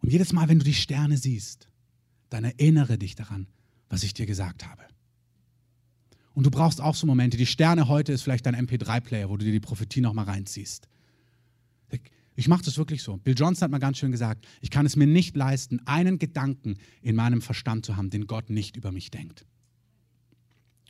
[0.00, 1.68] Und jedes Mal, wenn du die Sterne siehst,
[2.30, 3.46] dann erinnere dich daran,
[3.88, 4.82] was ich dir gesagt habe.
[6.34, 7.36] Und du brauchst auch so Momente.
[7.36, 10.88] Die Sterne heute ist vielleicht dein MP3-Player, wo du dir die Prophetie nochmal reinziehst.
[12.36, 13.16] Ich mache das wirklich so.
[13.18, 16.78] Bill Johnson hat mal ganz schön gesagt, ich kann es mir nicht leisten, einen Gedanken
[17.00, 19.46] in meinem Verstand zu haben, den Gott nicht über mich denkt.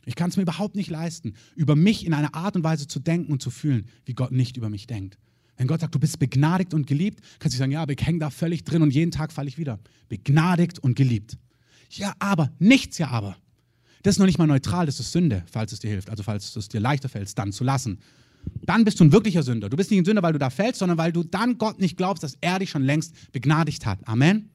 [0.05, 2.99] Ich kann es mir überhaupt nicht leisten, über mich in einer Art und Weise zu
[2.99, 5.17] denken und zu fühlen, wie Gott nicht über mich denkt.
[5.57, 8.19] Wenn Gott sagt, du bist begnadigt und geliebt, kannst du sagen, ja, aber ich hänge
[8.19, 9.79] da völlig drin und jeden Tag falle ich wieder.
[10.09, 11.37] Begnadigt und geliebt.
[11.89, 13.37] Ja, aber, nichts ja aber.
[14.03, 16.09] Das ist noch nicht mal neutral, das ist Sünde, falls es dir hilft.
[16.09, 17.99] Also falls es dir leichter fällt, dann zu lassen.
[18.61, 19.69] Dann bist du ein wirklicher Sünder.
[19.69, 21.97] Du bist nicht ein Sünder, weil du da fällst, sondern weil du dann Gott nicht
[21.97, 24.07] glaubst, dass er dich schon längst begnadigt hat.
[24.07, 24.49] Amen.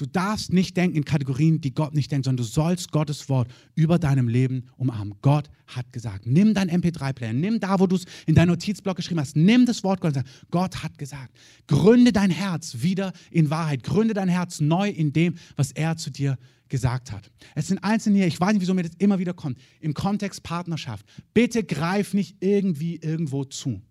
[0.00, 3.50] Du darfst nicht denken in Kategorien, die Gott nicht denkt, sondern du sollst Gottes Wort
[3.74, 5.14] über deinem Leben umarmen.
[5.20, 6.26] Gott hat gesagt.
[6.26, 9.84] Nimm dein MP3-Player, nimm da, wo du es in deinen Notizblock geschrieben hast, nimm das
[9.84, 10.22] Wort Gottes.
[10.50, 11.36] Gott hat gesagt.
[11.66, 13.82] Gründe dein Herz wieder in Wahrheit.
[13.82, 16.38] Gründe dein Herz neu in dem, was er zu dir
[16.70, 17.30] gesagt hat.
[17.54, 20.42] Es sind Einzelne hier, ich weiß nicht, wieso mir das immer wieder kommt, im Kontext
[20.42, 21.04] Partnerschaft.
[21.34, 23.82] Bitte greif nicht irgendwie irgendwo zu.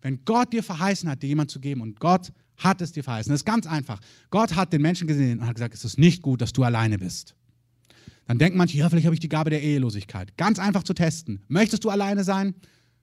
[0.00, 3.30] Wenn Gott dir verheißen hat, dir jemand zu geben und Gott hat es dir verheißen.
[3.30, 4.00] Das ist ganz einfach.
[4.30, 6.98] Gott hat den Menschen gesehen und hat gesagt, es ist nicht gut, dass du alleine
[6.98, 7.34] bist.
[8.26, 10.36] Dann denken manche, ja, vielleicht habe ich die Gabe der Ehelosigkeit.
[10.36, 11.42] Ganz einfach zu testen.
[11.48, 12.54] Möchtest du alleine sein?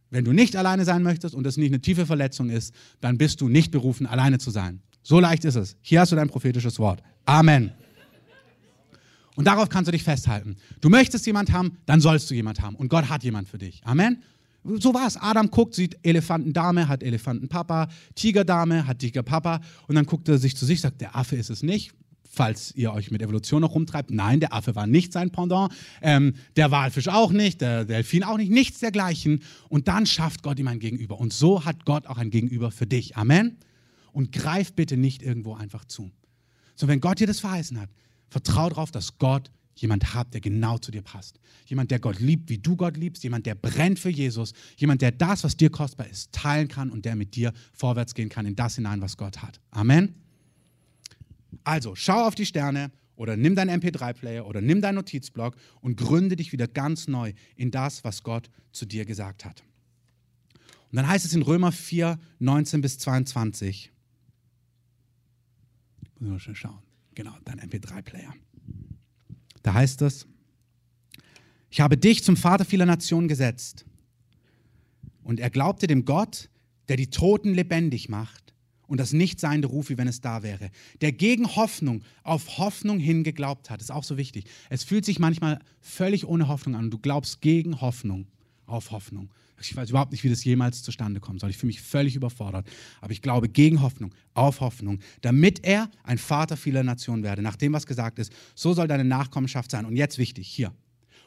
[0.09, 3.39] Wenn du nicht alleine sein möchtest und es nicht eine tiefe Verletzung ist, dann bist
[3.39, 4.81] du nicht berufen, alleine zu sein.
[5.03, 5.77] So leicht ist es.
[5.81, 7.01] Hier hast du dein prophetisches Wort.
[7.25, 7.71] Amen.
[9.35, 10.57] Und darauf kannst du dich festhalten.
[10.81, 12.75] Du möchtest jemand haben, dann sollst du jemand haben.
[12.75, 13.81] Und Gott hat jemand für dich.
[13.85, 14.21] Amen.
[14.63, 15.17] So war es.
[15.17, 19.61] Adam guckt, sieht Elefantendame, hat Elefantenpapa, Tigerdame, hat Tigerpapa.
[19.87, 21.93] Und dann guckt er sich zu sich, sagt, der Affe ist es nicht.
[22.33, 26.35] Falls ihr euch mit Evolution noch rumtreibt, nein, der Affe war nicht sein Pendant, ähm,
[26.55, 29.43] der Walfisch auch nicht, der Delfin auch nicht, nichts dergleichen.
[29.67, 31.19] Und dann schafft Gott ihm ein Gegenüber.
[31.19, 33.17] Und so hat Gott auch ein Gegenüber für dich.
[33.17, 33.57] Amen.
[34.13, 36.11] Und greif bitte nicht irgendwo einfach zu.
[36.75, 37.89] So, wenn Gott dir das verheißen hat,
[38.29, 41.39] vertrau darauf, dass Gott jemand hat, der genau zu dir passt.
[41.65, 43.23] Jemand, der Gott liebt, wie du Gott liebst.
[43.23, 44.53] Jemand, der brennt für Jesus.
[44.77, 48.29] Jemand, der das, was dir kostbar ist, teilen kann und der mit dir vorwärts gehen
[48.29, 49.59] kann in das hinein, was Gott hat.
[49.71, 50.15] Amen.
[51.63, 56.35] Also, schau auf die Sterne oder nimm deinen MP3-Player oder nimm deinen Notizblock und gründe
[56.35, 59.63] dich wieder ganz neu in das, was Gott zu dir gesagt hat.
[60.91, 63.91] Und dann heißt es in Römer 4, 19 bis 22.
[66.19, 66.79] Müssen wir schon schauen.
[67.15, 68.33] Genau, dein MP3-Player.
[69.63, 70.27] Da heißt es,
[71.69, 73.85] ich habe dich zum Vater vieler Nationen gesetzt.
[75.23, 76.49] Und er glaubte dem Gott,
[76.89, 78.53] der die Toten lebendig macht
[78.87, 80.69] und das Nichtseiende ruft, wie wenn es da wäre.
[80.99, 83.79] Der gegen Hoffnung auf Hoffnung hin geglaubt hat.
[83.79, 84.45] Ist auch so wichtig.
[84.69, 86.91] Es fühlt sich manchmal völlig ohne Hoffnung an.
[86.91, 88.27] Du glaubst gegen Hoffnung
[88.65, 89.29] auf Hoffnung.
[89.69, 91.49] Ich weiß überhaupt nicht, wie das jemals zustande kommen soll.
[91.49, 92.67] Ich fühle mich völlig überfordert.
[93.01, 97.41] Aber ich glaube gegen Hoffnung, auf Hoffnung, damit er ein Vater vieler Nationen werde.
[97.41, 99.85] Nach dem, was gesagt ist, so soll deine Nachkommenschaft sein.
[99.85, 100.73] Und jetzt wichtig, hier.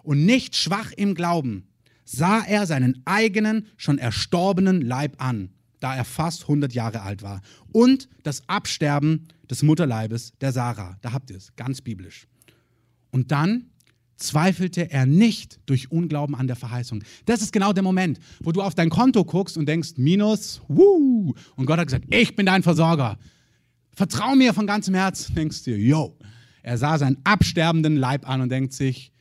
[0.02, 1.68] Und nicht schwach im Glauben
[2.04, 7.40] sah er seinen eigenen, schon erstorbenen Leib an, da er fast 100 Jahre alt war.
[7.72, 10.98] Und das Absterben des Mutterleibes der Sarah.
[11.02, 12.26] Da habt ihr es, ganz biblisch.
[13.10, 13.70] Und dann
[14.16, 17.02] zweifelte er nicht durch Unglauben an der Verheißung.
[17.26, 21.34] Das ist genau der Moment, wo du auf dein Konto guckst und denkst, Minus, wuh,
[21.56, 23.18] und Gott hat gesagt, ich bin dein Versorger.
[23.94, 25.34] Vertrau mir von ganzem Herzen.
[25.34, 26.16] Denkst dir, yo.
[26.62, 29.12] Er sah seinen absterbenden Leib an und denkt sich,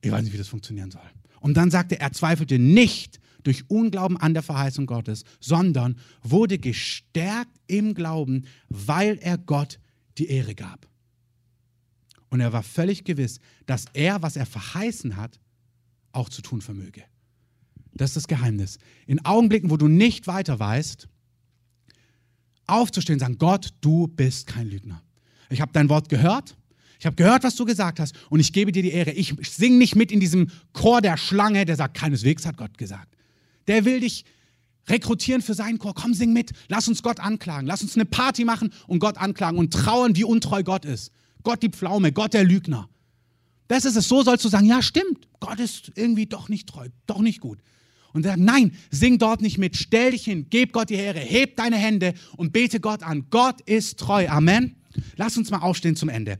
[0.00, 1.02] ich weiß nicht, wie das funktionieren soll.
[1.40, 6.58] Und dann sagte er, er zweifelte nicht durch Unglauben an der Verheißung Gottes, sondern wurde
[6.58, 9.78] gestärkt im Glauben, weil er Gott
[10.18, 10.88] die Ehre gab.
[12.32, 15.38] Und er war völlig gewiss, dass er, was er verheißen hat,
[16.12, 17.02] auch zu tun vermöge.
[17.92, 18.78] Das ist das Geheimnis.
[19.06, 21.08] In Augenblicken, wo du nicht weiter weißt,
[22.66, 25.02] aufzustehen und sagen, Gott, du bist kein Lügner.
[25.50, 26.56] Ich habe dein Wort gehört.
[26.98, 29.10] Ich habe gehört, was du gesagt hast und ich gebe dir die Ehre.
[29.10, 33.14] Ich singe nicht mit in diesem Chor der Schlange, der sagt, keineswegs hat Gott gesagt.
[33.66, 34.24] Der will dich
[34.88, 35.92] rekrutieren für seinen Chor.
[35.94, 36.52] Komm, sing mit.
[36.68, 37.66] Lass uns Gott anklagen.
[37.66, 41.12] Lass uns eine Party machen und Gott anklagen und trauern, wie untreu Gott ist.
[41.42, 42.88] Gott die Pflaume, Gott der Lügner.
[43.68, 44.08] Das ist es.
[44.08, 47.58] So sollst du sagen, ja stimmt, Gott ist irgendwie doch nicht treu, doch nicht gut.
[48.12, 51.56] und sagt, nein, sing dort nicht mit, stell dich hin, gib Gott die Ehre, heb
[51.56, 53.26] deine Hände und bete Gott an.
[53.30, 54.28] Gott ist treu.
[54.28, 54.76] Amen.
[55.16, 56.38] Lass uns mal aufstehen zum Ende.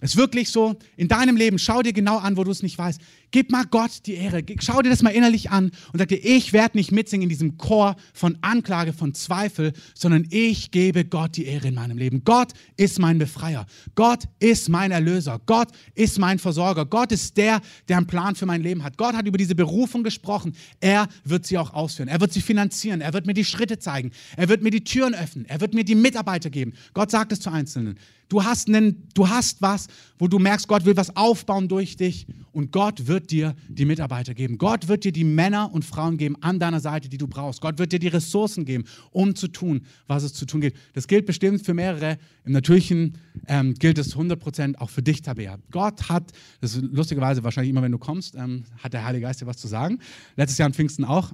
[0.00, 2.78] Es ist wirklich so, in deinem Leben, schau dir genau an, wo du es nicht
[2.78, 3.00] weißt.
[3.32, 4.44] Gib mal Gott die Ehre.
[4.60, 7.58] Schau dir das mal innerlich an und sag dir, ich werde nicht mitsingen in diesem
[7.58, 12.22] Chor von Anklage, von Zweifel, sondern ich gebe Gott die Ehre in meinem Leben.
[12.24, 13.66] Gott ist mein Befreier.
[13.96, 15.40] Gott ist mein Erlöser.
[15.46, 16.86] Gott ist mein Versorger.
[16.86, 18.96] Gott ist der, der einen Plan für mein Leben hat.
[18.98, 20.54] Gott hat über diese Berufung gesprochen.
[20.78, 22.08] Er wird sie auch ausführen.
[22.08, 23.00] Er wird sie finanzieren.
[23.00, 24.12] Er wird mir die Schritte zeigen.
[24.36, 25.44] Er wird mir die Türen öffnen.
[25.46, 26.72] Er wird mir die Mitarbeiter geben.
[26.94, 27.98] Gott sagt es zu Einzelnen.
[28.28, 29.87] Du hast, einen, du hast was,
[30.18, 34.34] wo du merkst, Gott will was aufbauen durch dich und Gott wird dir die Mitarbeiter
[34.34, 34.58] geben.
[34.58, 37.60] Gott wird dir die Männer und Frauen geben an deiner Seite, die du brauchst.
[37.60, 40.74] Gott wird dir die Ressourcen geben, um zu tun, was es zu tun gilt.
[40.94, 42.18] Das gilt bestimmt für mehrere.
[42.44, 45.58] Im Natürlichen ähm, gilt es 100% auch für dich, Tabea.
[45.70, 49.40] Gott hat, das ist lustigerweise wahrscheinlich immer, wenn du kommst, ähm, hat der Heilige Geist
[49.40, 49.98] dir was zu sagen.
[50.36, 51.32] Letztes Jahr an Pfingsten auch.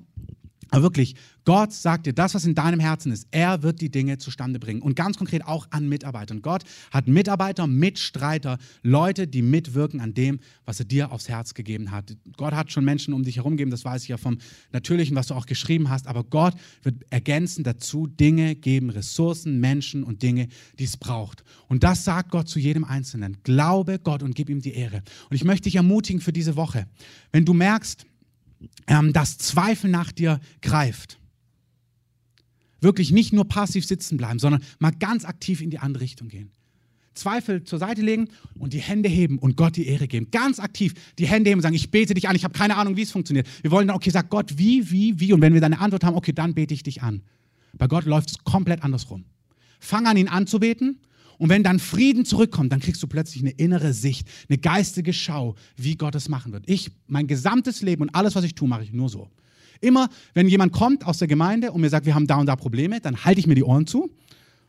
[0.70, 3.26] Aber wirklich, Gott sagt dir das, was in deinem Herzen ist.
[3.30, 4.80] Er wird die Dinge zustande bringen.
[4.80, 6.40] Und ganz konkret auch an Mitarbeitern.
[6.40, 11.90] Gott hat Mitarbeiter, Mitstreiter, Leute, die mitwirken an dem, was er dir aufs Herz gegeben
[11.90, 12.16] hat.
[12.36, 14.38] Gott hat schon Menschen um dich herum gegeben, das weiß ich ja vom
[14.72, 16.06] Natürlichen, was du auch geschrieben hast.
[16.06, 20.48] Aber Gott wird ergänzend dazu Dinge geben, Ressourcen, Menschen und Dinge,
[20.78, 21.44] die es braucht.
[21.68, 23.36] Und das sagt Gott zu jedem Einzelnen.
[23.42, 25.02] Glaube Gott und gib ihm die Ehre.
[25.28, 26.86] Und ich möchte dich ermutigen für diese Woche.
[27.32, 28.06] Wenn du merkst,
[28.86, 31.18] ähm, dass Zweifel nach dir greift.
[32.80, 36.50] Wirklich nicht nur passiv sitzen bleiben, sondern mal ganz aktiv in die andere Richtung gehen.
[37.14, 40.30] Zweifel zur Seite legen und die Hände heben und Gott die Ehre geben.
[40.30, 42.96] Ganz aktiv die Hände heben und sagen, ich bete dich an, ich habe keine Ahnung,
[42.96, 43.48] wie es funktioniert.
[43.62, 45.32] Wir wollen dann, okay, sag Gott, wie, wie, wie.
[45.32, 47.22] Und wenn wir dann eine Antwort haben, okay, dann bete ich dich an.
[47.78, 49.24] Bei Gott läuft es komplett andersrum.
[49.78, 50.98] Fang an, ihn anzubeten
[51.38, 55.54] und wenn dann Frieden zurückkommt, dann kriegst du plötzlich eine innere Sicht, eine geistige Schau,
[55.76, 56.64] wie Gott es machen wird.
[56.68, 59.28] Ich, mein gesamtes Leben und alles, was ich tue, mache ich nur so.
[59.80, 62.56] Immer, wenn jemand kommt aus der Gemeinde und mir sagt, wir haben da und da
[62.56, 64.10] Probleme, dann halte ich mir die Ohren zu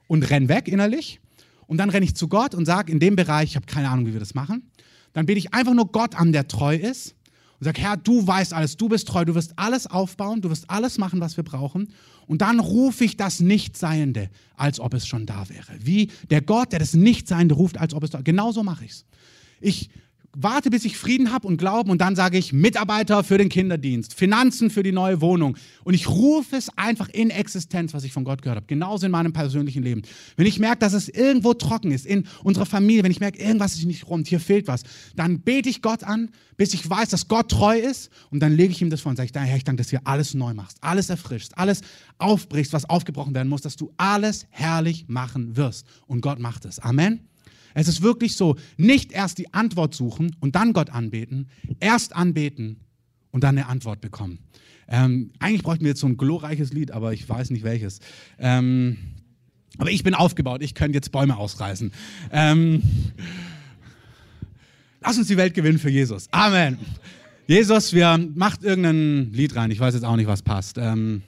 [0.08, 1.20] und renn weg innerlich.
[1.68, 4.06] Und dann renne ich zu Gott und sage, in dem Bereich, ich habe keine Ahnung,
[4.08, 4.70] wie wir das machen.
[5.14, 7.16] Dann bete ich einfach nur Gott an, der treu ist
[7.60, 10.70] und sage, Herr, du weißt alles, du bist treu, du wirst alles aufbauen, du wirst
[10.70, 11.94] alles machen, was wir brauchen.
[12.28, 15.74] Und dann rufe ich das Nichtseiende, als ob es schon da wäre.
[15.80, 18.24] Wie der Gott, der das Nichtseiende ruft, als ob es da wäre.
[18.24, 19.06] Genauso mache ich es.
[19.62, 19.90] Ich
[20.36, 24.14] warte, bis ich Frieden habe und Glauben und dann sage ich Mitarbeiter für den Kinderdienst,
[24.14, 25.58] Finanzen für die neue Wohnung.
[25.84, 28.68] Und ich rufe es einfach in Existenz, was ich von Gott gehört habe.
[28.68, 30.02] Genauso in meinem persönlichen Leben.
[30.36, 33.76] Wenn ich merke, dass es irgendwo trocken ist, in unserer Familie, wenn ich merke, irgendwas
[33.76, 34.84] ist nicht rund, hier fehlt was,
[35.16, 38.72] dann bete ich Gott an, bis ich weiß, dass Gott treu ist und dann lege
[38.72, 40.78] ich ihm das vor und sage Herr, ich danke, dass du hier alles neu machst,
[40.82, 41.82] alles erfrischst, alles
[42.18, 45.86] aufbrichst, was aufgebrochen werden muss, dass du alles herrlich machen wirst.
[46.08, 46.80] Und Gott macht es.
[46.80, 47.28] Amen.
[47.76, 51.50] Es ist wirklich so, nicht erst die Antwort suchen und dann Gott anbeten,
[51.80, 52.78] erst anbeten
[53.32, 54.40] und dann eine Antwort bekommen.
[54.88, 58.00] Ähm, eigentlich bräuchten wir jetzt so ein glorreiches Lied, aber ich weiß nicht welches.
[58.40, 58.98] Ähm,
[59.78, 61.92] aber ich bin aufgebaut, ich könnte jetzt Bäume ausreißen.
[62.32, 62.82] Ähm,
[65.02, 66.30] lass uns die Welt gewinnen für Jesus.
[66.32, 66.78] Amen.
[67.46, 69.70] Jesus, wir macht irgendein Lied rein.
[69.70, 70.78] Ich weiß jetzt auch nicht, was passt.
[70.78, 71.24] Ähm,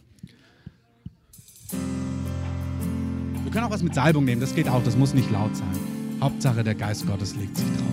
[3.43, 5.96] wir können auch was mit Salbung nehmen, das geht auch, das muss nicht laut sein.
[6.21, 7.87] Hauptsache, der Geist Gottes legt sich drauf.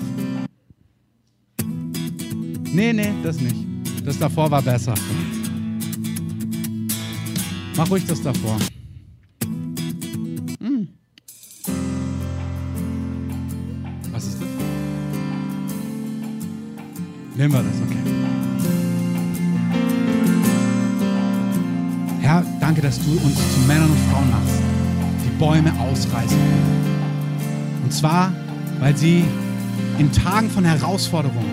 [2.72, 3.56] Nee, nee, das nicht.
[4.04, 4.94] Das davor war besser.
[7.76, 8.56] Mach ruhig das davor.
[10.60, 10.88] Hm.
[14.10, 14.48] Was ist das?
[17.36, 17.98] Nehmen wir das, okay.
[22.20, 24.62] Herr, danke, dass du uns zu Männern und Frauen machst,
[25.24, 26.93] die Bäume ausreißen
[27.84, 28.32] und zwar,
[28.80, 29.22] weil sie
[29.98, 31.50] in Tagen von Herausforderungen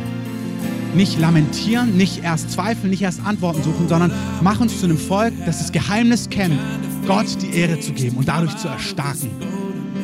[0.96, 4.12] nicht lamentieren, nicht erst zweifeln, nicht erst Antworten suchen, sondern
[4.42, 6.58] mach uns zu einem Volk, das das Geheimnis kennt,
[7.06, 9.30] Gott die Ehre zu geben und dadurch zu erstarken.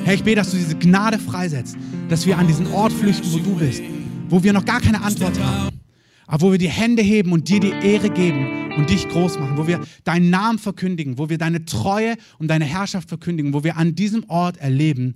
[0.03, 1.77] Herr, ich bete, dass du diese Gnade freisetzt,
[2.09, 3.81] dass wir an diesen Ort flüchten, wo du bist,
[4.29, 5.77] wo wir noch gar keine Antwort haben,
[6.25, 9.57] aber wo wir die Hände heben und dir die Ehre geben und dich groß machen,
[9.57, 13.77] wo wir deinen Namen verkündigen, wo wir deine Treue und deine Herrschaft verkündigen, wo wir
[13.77, 15.15] an diesem Ort erleben,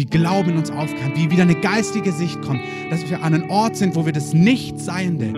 [0.00, 3.50] wie Glauben in uns aufkam, wie wieder eine geistige Sicht kommt, dass wir an einem
[3.50, 5.34] Ort sind, wo wir das Nichtseiende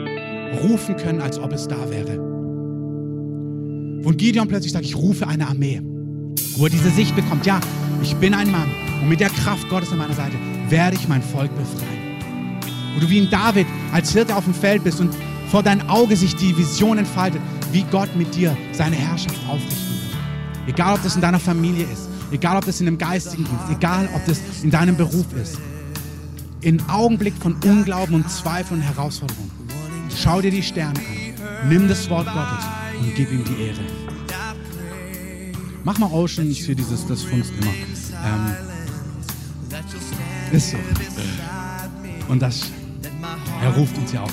[0.62, 2.16] rufen können, als ob es da wäre.
[4.04, 5.82] Wo Gideon plötzlich sagt, ich rufe eine Armee,
[6.58, 7.58] wo er diese Sicht bekommt, ja,
[8.04, 8.70] ich bin ein Mann
[9.02, 10.36] und mit der Kraft Gottes an meiner Seite
[10.68, 12.60] werde ich mein Volk befreien.
[12.94, 15.12] Wo du wie in David als Hirte auf dem Feld bist und
[15.48, 17.40] vor dein Auge sich die Vision entfaltet,
[17.72, 19.96] wie Gott mit dir seine Herrschaft aufrichten
[20.66, 20.68] wird.
[20.68, 24.08] Egal, ob das in deiner Familie ist, Egal, ob das in einem geistigen Dienst, egal,
[24.14, 25.58] ob das in deinem Beruf ist.
[26.62, 29.50] In Augenblick von Unglauben und Zweifel und Herausforderungen.
[30.16, 31.68] Schau dir die Sterne an.
[31.68, 32.64] Nimm das Wort Gottes
[33.00, 33.80] und gib ihm die Ehre.
[35.84, 37.72] Mach mal Oceans für dieses, das funzt immer.
[38.24, 38.54] Ähm,
[40.52, 40.76] ist so.
[42.28, 42.70] Und das,
[43.62, 44.30] er ruft uns ja auch.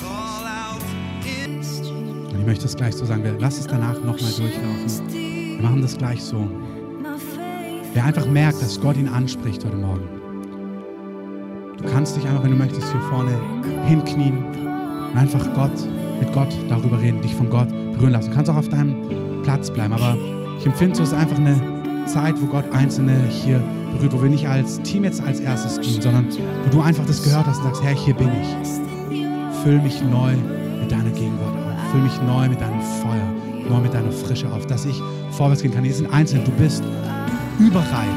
[2.32, 5.12] Und ich möchte es gleich so sagen, lass es danach nochmal durchlaufen.
[5.12, 6.48] Wir machen das gleich so.
[7.92, 10.08] Wer einfach merkt, dass Gott ihn anspricht heute Morgen.
[11.76, 13.32] Du kannst dich einfach, wenn du möchtest, hier vorne
[13.86, 14.44] hinknien
[15.10, 15.72] und einfach Gott,
[16.20, 18.30] mit Gott darüber reden, dich von Gott berühren lassen.
[18.30, 20.16] Du kannst auch auf deinem Platz bleiben, aber
[20.58, 21.60] ich empfinde es ist einfach eine
[22.06, 23.60] Zeit, wo Gott Einzelne hier
[23.92, 26.28] berührt, wo wir nicht als Team jetzt als erstes gehen, sondern
[26.66, 29.18] wo du einfach das gehört hast und sagst, Herr, hier bin ich.
[29.64, 30.34] Füll mich neu
[30.80, 31.90] mit deiner Gegenwart auf.
[31.90, 33.34] Füll mich neu mit deinem Feuer,
[33.68, 35.82] neu mit deiner Frische auf, dass ich vorwärts gehen kann.
[35.82, 36.84] Hier sind Einzelne, du bist
[37.60, 38.16] überreif,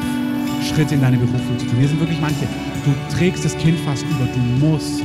[0.63, 1.75] Schritte in deine Berufung zu tun.
[1.77, 2.47] Hier sind wirklich manche.
[2.85, 4.25] Du trägst das Kind fast über.
[4.25, 5.01] Du musst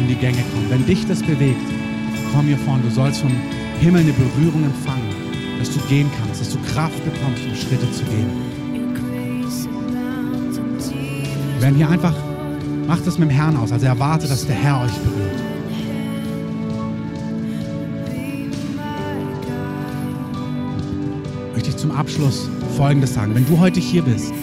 [0.00, 0.66] in die Gänge kommen.
[0.70, 1.60] Wenn dich das bewegt,
[2.32, 2.82] komm hier vorne.
[2.82, 3.32] Du sollst vom
[3.80, 5.14] Himmel eine Berührung empfangen,
[5.58, 8.30] dass du gehen kannst, dass du Kraft bekommst, um Schritte zu gehen.
[11.54, 12.14] Wir werden hier einfach,
[12.86, 13.72] macht es mit dem Herrn aus.
[13.72, 15.53] Also erwarte, dass der Herr euch berührt.
[21.64, 22.46] Möchte ich zum Abschluss
[22.76, 23.34] Folgendes sagen.
[23.34, 24.34] Wenn du heute hier bist,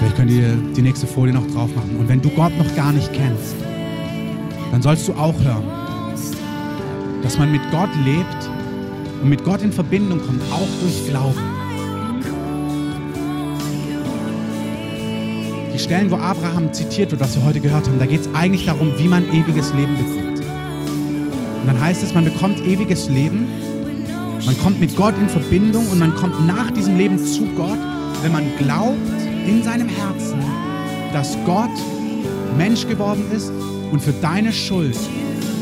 [0.00, 1.94] vielleicht könnt ihr die nächste Folie noch drauf machen.
[1.96, 3.54] Und wenn du Gott noch gar nicht kennst,
[4.72, 5.62] dann sollst du auch hören,
[7.22, 8.50] dass man mit Gott lebt
[9.22, 11.38] und mit Gott in Verbindung kommt, auch durch Glauben.
[15.72, 18.66] Die Stellen, wo Abraham zitiert wird, was wir heute gehört haben, da geht es eigentlich
[18.66, 20.40] darum, wie man ewiges Leben bekommt.
[20.40, 23.46] Und dann heißt es, man bekommt ewiges Leben,
[24.46, 27.78] man kommt mit Gott in Verbindung und man kommt nach diesem Leben zu Gott,
[28.22, 28.96] wenn man glaubt
[29.46, 30.38] in seinem Herzen,
[31.12, 31.70] dass Gott
[32.56, 33.50] Mensch geworden ist
[33.90, 34.96] und für deine Schuld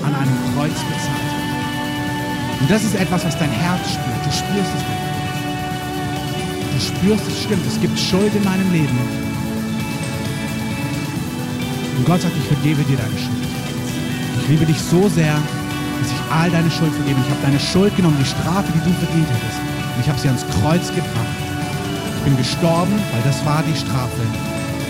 [0.05, 2.61] an einem Kreuz bezahlt hat.
[2.61, 4.25] Und das ist etwas, was dein Herz spürt.
[4.25, 5.09] Du spürst es nicht.
[6.75, 8.99] Du spürst es, stimmt, es gibt Schuld in meinem Leben.
[11.99, 13.49] Und Gott sagt, ich vergebe dir deine Schuld.
[14.43, 15.37] Ich liebe dich so sehr,
[16.01, 17.19] dass ich all deine Schuld vergebe.
[17.21, 19.59] Ich habe deine Schuld genommen, die Strafe, die du verdient hättest.
[19.95, 21.37] Und ich habe sie ans Kreuz gebracht.
[22.19, 24.23] Ich bin gestorben, weil das war die Strafe.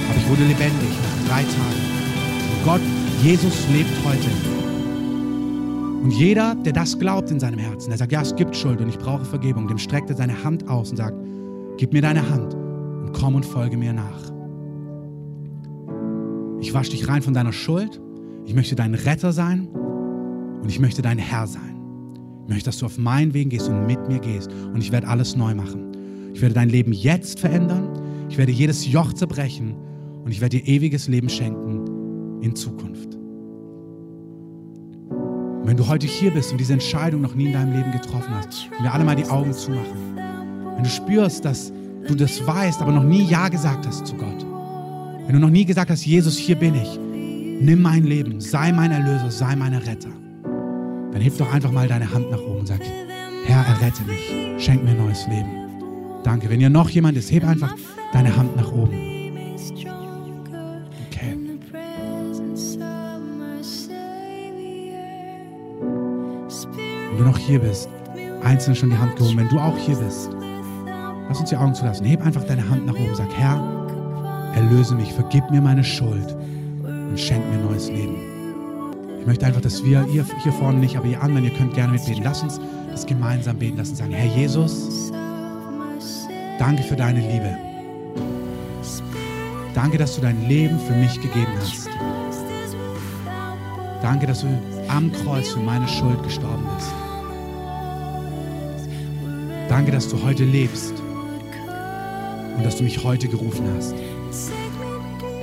[0.09, 1.82] Aber ich wurde lebendig nach drei Tagen.
[2.52, 2.80] Und Gott,
[3.22, 4.30] Jesus lebt heute.
[6.02, 8.88] Und jeder, der das glaubt in seinem Herzen, der sagt, ja, es gibt Schuld und
[8.88, 11.16] ich brauche Vergebung, dem streckt er seine Hand aus und sagt,
[11.76, 14.32] gib mir deine Hand und komm und folge mir nach.
[16.61, 18.00] Ich wasche dich rein von deiner Schuld.
[18.44, 19.68] Ich möchte dein Retter sein
[20.62, 21.76] und ich möchte dein Herr sein.
[22.44, 25.09] Ich möchte, dass du auf meinen Weg gehst und mit mir gehst und ich werde
[25.09, 26.32] alles neu machen.
[26.34, 27.88] Ich werde dein Leben jetzt verändern.
[28.28, 29.74] Ich werde jedes Joch zerbrechen
[30.24, 33.14] und ich werde dir ewiges Leben schenken in Zukunft.
[35.11, 38.34] Und wenn du heute hier bist und diese Entscheidung noch nie in deinem Leben getroffen
[38.34, 40.16] hast, wir alle mal die Augen zumachen.
[40.74, 41.72] Wenn du spürst, dass
[42.06, 44.46] du das weißt, aber noch nie Ja gesagt hast zu Gott.
[45.26, 46.98] Wenn du noch nie gesagt hast, Jesus, hier bin ich.
[47.61, 50.12] Nimm mein Leben, sei mein Erlöser, sei mein Retter.
[51.12, 52.80] Dann heb doch einfach mal deine Hand nach oben und sag,
[53.46, 55.59] Herr, errette mich, schenk mir neues Leben.
[56.22, 56.50] Danke.
[56.50, 57.74] Wenn ihr noch jemand ist, heb einfach
[58.12, 58.92] deine Hand nach oben.
[61.06, 61.36] Okay.
[67.11, 67.88] Wenn du noch hier bist,
[68.42, 70.30] einzeln schon die Hand gehoben, wenn du auch hier bist,
[71.28, 72.04] lass uns die Augen zulassen.
[72.04, 73.14] Heb einfach deine Hand nach oben.
[73.14, 73.59] Sag, Herr,
[74.54, 76.36] erlöse mich, vergib mir meine Schuld
[76.84, 78.38] und schenk mir neues Leben.
[79.29, 82.24] Möchte einfach, dass wir, ihr hier vorne nicht, aber ihr anderen, ihr könnt gerne mitbeten.
[82.24, 82.59] Lass uns
[82.91, 83.95] das gemeinsam beten lassen.
[83.95, 85.12] Sagen, Herr Jesus,
[86.59, 87.55] danke für deine Liebe.
[89.74, 91.91] Danke, dass du dein Leben für mich gegeben hast.
[94.01, 94.47] Danke, dass du
[94.89, 96.91] am Kreuz für meine Schuld gestorben bist.
[99.68, 100.95] Danke, dass du heute lebst
[102.57, 103.95] und dass du mich heute gerufen hast.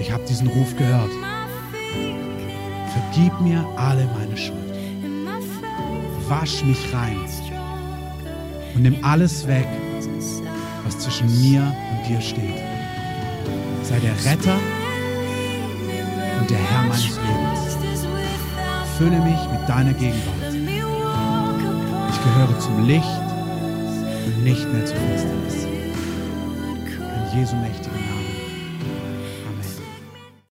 [0.01, 1.11] Ich habe diesen Ruf gehört.
[3.25, 4.59] Vergib mir alle meine Schuld.
[6.29, 7.17] Wasch mich rein
[8.75, 9.67] und nimm alles weg,
[10.83, 12.61] was zwischen mir und dir steht.
[13.81, 14.59] Sei der Retter
[16.39, 17.77] und der Herr meines Lebens.
[18.95, 20.53] Fülle mich mit deiner Gegenwart.
[22.11, 23.07] Ich gehöre zum Licht
[24.27, 25.65] und nicht mehr zur Finsternis.
[27.33, 28.04] In Jesu mächtigen